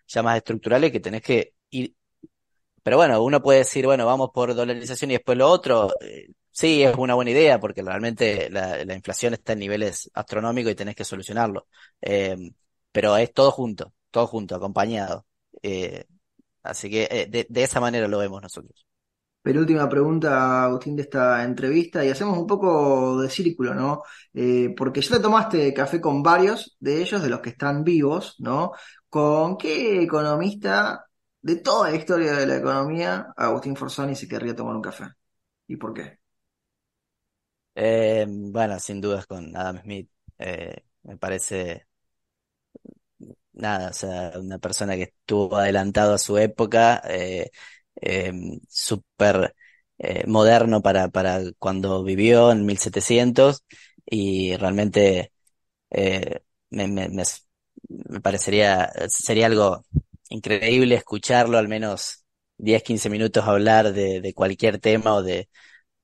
ya 0.08 0.24
más 0.24 0.38
estructurales 0.38 0.92
que 0.92 1.00
tenés 1.02 1.22
que 1.22 1.54
ir. 1.70 1.94
Pero 2.84 2.98
bueno, 2.98 3.22
uno 3.24 3.42
puede 3.42 3.60
decir, 3.60 3.86
bueno, 3.86 4.06
vamos 4.06 4.30
por 4.34 4.54
dolarización 4.56 5.12
y 5.12 5.16
después 5.16 5.38
lo 5.38 5.50
otro. 5.50 5.92
Sí, 6.58 6.82
es 6.82 6.96
una 6.98 7.14
buena 7.14 7.30
idea 7.30 7.60
porque 7.60 7.84
realmente 7.84 8.50
la, 8.50 8.84
la 8.84 8.96
inflación 8.96 9.36
está 9.36 9.54
en 9.54 9.60
niveles 9.60 10.10
astronómicos 10.16 10.72
y 10.72 10.76
tenés 10.76 10.96
que 10.96 11.06
solucionarlo. 11.06 11.68
Eh, 12.02 12.36
pero 12.92 13.16
es 13.16 13.32
todo 13.32 13.52
junto, 13.52 13.94
todo 14.10 14.26
junto, 14.26 14.56
acompañado. 14.56 15.28
Eh, 15.62 16.06
así 16.64 16.90
que 16.90 17.08
eh, 17.12 17.28
de, 17.30 17.46
de 17.48 17.64
esa 17.64 17.80
manera 17.80 18.08
lo 18.08 18.18
vemos 18.18 18.42
nosotros. 18.42 18.88
Penúltima 19.44 19.88
pregunta, 19.88 20.64
Agustín, 20.64 20.96
de 20.96 21.04
esta 21.04 21.44
entrevista, 21.44 22.04
y 22.04 22.10
hacemos 22.10 22.36
un 22.40 22.48
poco 22.48 23.22
de 23.22 23.30
círculo, 23.30 23.76
¿no? 23.76 24.02
Eh, 24.34 24.74
porque 24.76 25.02
ya 25.02 25.18
te 25.18 25.22
tomaste 25.22 25.72
café 25.76 26.02
con 26.02 26.24
varios 26.24 26.76
de 26.80 27.04
ellos, 27.04 27.22
de 27.22 27.30
los 27.30 27.40
que 27.40 27.52
están 27.52 27.84
vivos, 27.84 28.34
¿no? 28.40 28.72
¿Con 29.10 29.60
qué 29.60 30.02
economista 30.02 31.06
de 31.40 31.58
toda 31.58 31.92
la 31.92 31.98
historia 31.98 32.34
de 32.34 32.48
la 32.48 32.58
economía 32.58 33.28
Agustín 33.38 33.76
Forzani 33.76 34.16
se 34.16 34.28
querría 34.28 34.56
tomar 34.56 34.76
un 34.76 34.82
café? 34.82 35.06
¿Y 35.68 35.76
por 35.76 35.94
qué? 35.94 36.18
Eh, 37.80 38.26
bueno, 38.28 38.80
sin 38.80 39.02
dudas 39.02 39.26
con 39.28 39.56
Adam 39.56 39.82
Smith. 39.82 40.10
Eh, 40.40 40.84
me 41.04 41.18
parece 41.18 41.88
nada, 43.54 43.90
o 43.90 43.94
sea, 43.94 44.34
una 44.40 44.60
persona 44.60 44.96
que 44.96 45.04
estuvo 45.04 45.56
adelantado 45.58 46.14
a 46.14 46.18
su 46.18 46.38
época, 46.38 47.02
eh, 47.10 47.50
eh, 48.02 48.32
súper 48.70 49.56
eh, 49.98 50.26
moderno 50.28 50.82
para, 50.82 51.10
para 51.10 51.40
cuando 51.60 52.04
vivió 52.04 52.52
en 52.52 52.66
1700 52.66 53.64
y 54.06 54.56
realmente 54.58 55.32
eh, 55.92 56.42
me, 56.70 56.88
me, 56.88 57.10
me, 57.10 57.24
me 57.90 58.22
parecería, 58.22 58.92
sería 59.10 59.48
algo 59.48 59.86
increíble 60.30 60.96
escucharlo 60.96 61.58
al 61.58 61.68
menos 61.68 62.26
10, 62.58 62.84
15 62.84 63.10
minutos 63.10 63.46
hablar 63.48 63.94
de, 63.94 64.22
de 64.22 64.34
cualquier 64.34 64.80
tema 64.80 65.16
o 65.16 65.24
de, 65.24 65.50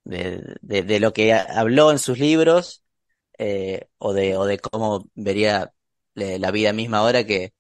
de, 0.03 0.55
de, 0.61 0.83
de 0.83 0.99
lo 0.99 1.13
que 1.13 1.33
habló 1.33 1.91
en 1.91 1.99
sus 1.99 2.19
libros 2.19 2.83
eh, 3.37 3.87
o 3.97 4.13
de, 4.13 4.37
o 4.37 4.45
de 4.45 4.59
cómo 4.59 5.09
vería 5.15 5.73
eh, 6.15 6.39
la 6.39 6.51
vida 6.51 6.73
misma 6.73 6.99
ahora 6.99 7.25
que 7.25 7.53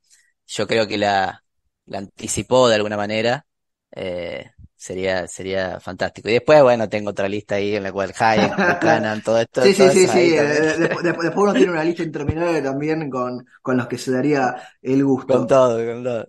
yo 0.47 0.67
creo 0.67 0.87
que 0.87 0.97
la, 0.97 1.43
la 1.85 1.97
anticipó 1.99 2.67
de 2.69 2.75
alguna 2.75 2.97
manera, 2.97 3.45
eh, 3.91 4.51
sería, 4.75 5.27
sería 5.27 5.79
fantástico. 5.79 6.29
Y 6.29 6.33
después, 6.33 6.61
bueno, 6.63 6.89
tengo 6.89 7.11
otra 7.11 7.29
lista 7.29 7.55
ahí 7.55 7.75
en 7.75 7.83
la 7.83 7.91
cual 7.93 8.13
Hayek, 8.17 8.57
Buchanan, 8.63 9.21
todo 9.23 9.39
esto. 9.39 9.61
Sí, 9.63 9.73
sí, 9.73 9.89
todo 9.89 9.91
sí, 9.91 10.07
sí. 10.07 10.19
eh. 10.35 10.75
Después, 10.79 11.03
después 11.03 11.31
uno 11.35 11.55
tiene 11.55 11.71
una 11.71 11.83
lista 11.83 12.03
interminable 12.03 12.61
también 12.61 13.09
con, 13.09 13.45
con 13.61 13.77
los 13.77 13.87
que 13.87 13.97
se 13.97 14.11
daría 14.11 14.55
el 14.81 15.03
Con 15.27 15.45
gusto. 15.45 15.47
todo, 15.47 15.77
con 15.85 16.03
todo. 16.03 16.25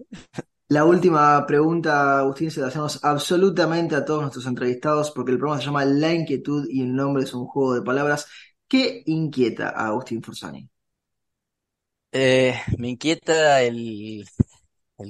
La 0.68 0.84
última 0.84 1.46
pregunta, 1.46 2.18
Agustín, 2.20 2.50
se 2.50 2.60
la 2.60 2.68
hacemos 2.68 2.98
absolutamente 3.04 3.94
a 3.94 4.04
todos 4.04 4.22
nuestros 4.22 4.46
entrevistados 4.46 5.10
porque 5.10 5.32
el 5.32 5.38
programa 5.38 5.60
se 5.60 5.66
llama 5.66 5.84
La 5.84 6.12
Inquietud 6.12 6.66
y 6.70 6.80
el 6.82 6.94
nombre 6.94 7.24
es 7.24 7.34
un 7.34 7.46
juego 7.46 7.74
de 7.74 7.82
palabras. 7.82 8.26
¿Qué 8.66 9.02
inquieta 9.06 9.68
a 9.70 9.88
Agustín 9.88 10.22
Forzani? 10.22 10.68
Eh, 12.12 12.54
me 12.78 12.90
inquieta 12.90 13.60
el, 13.62 14.24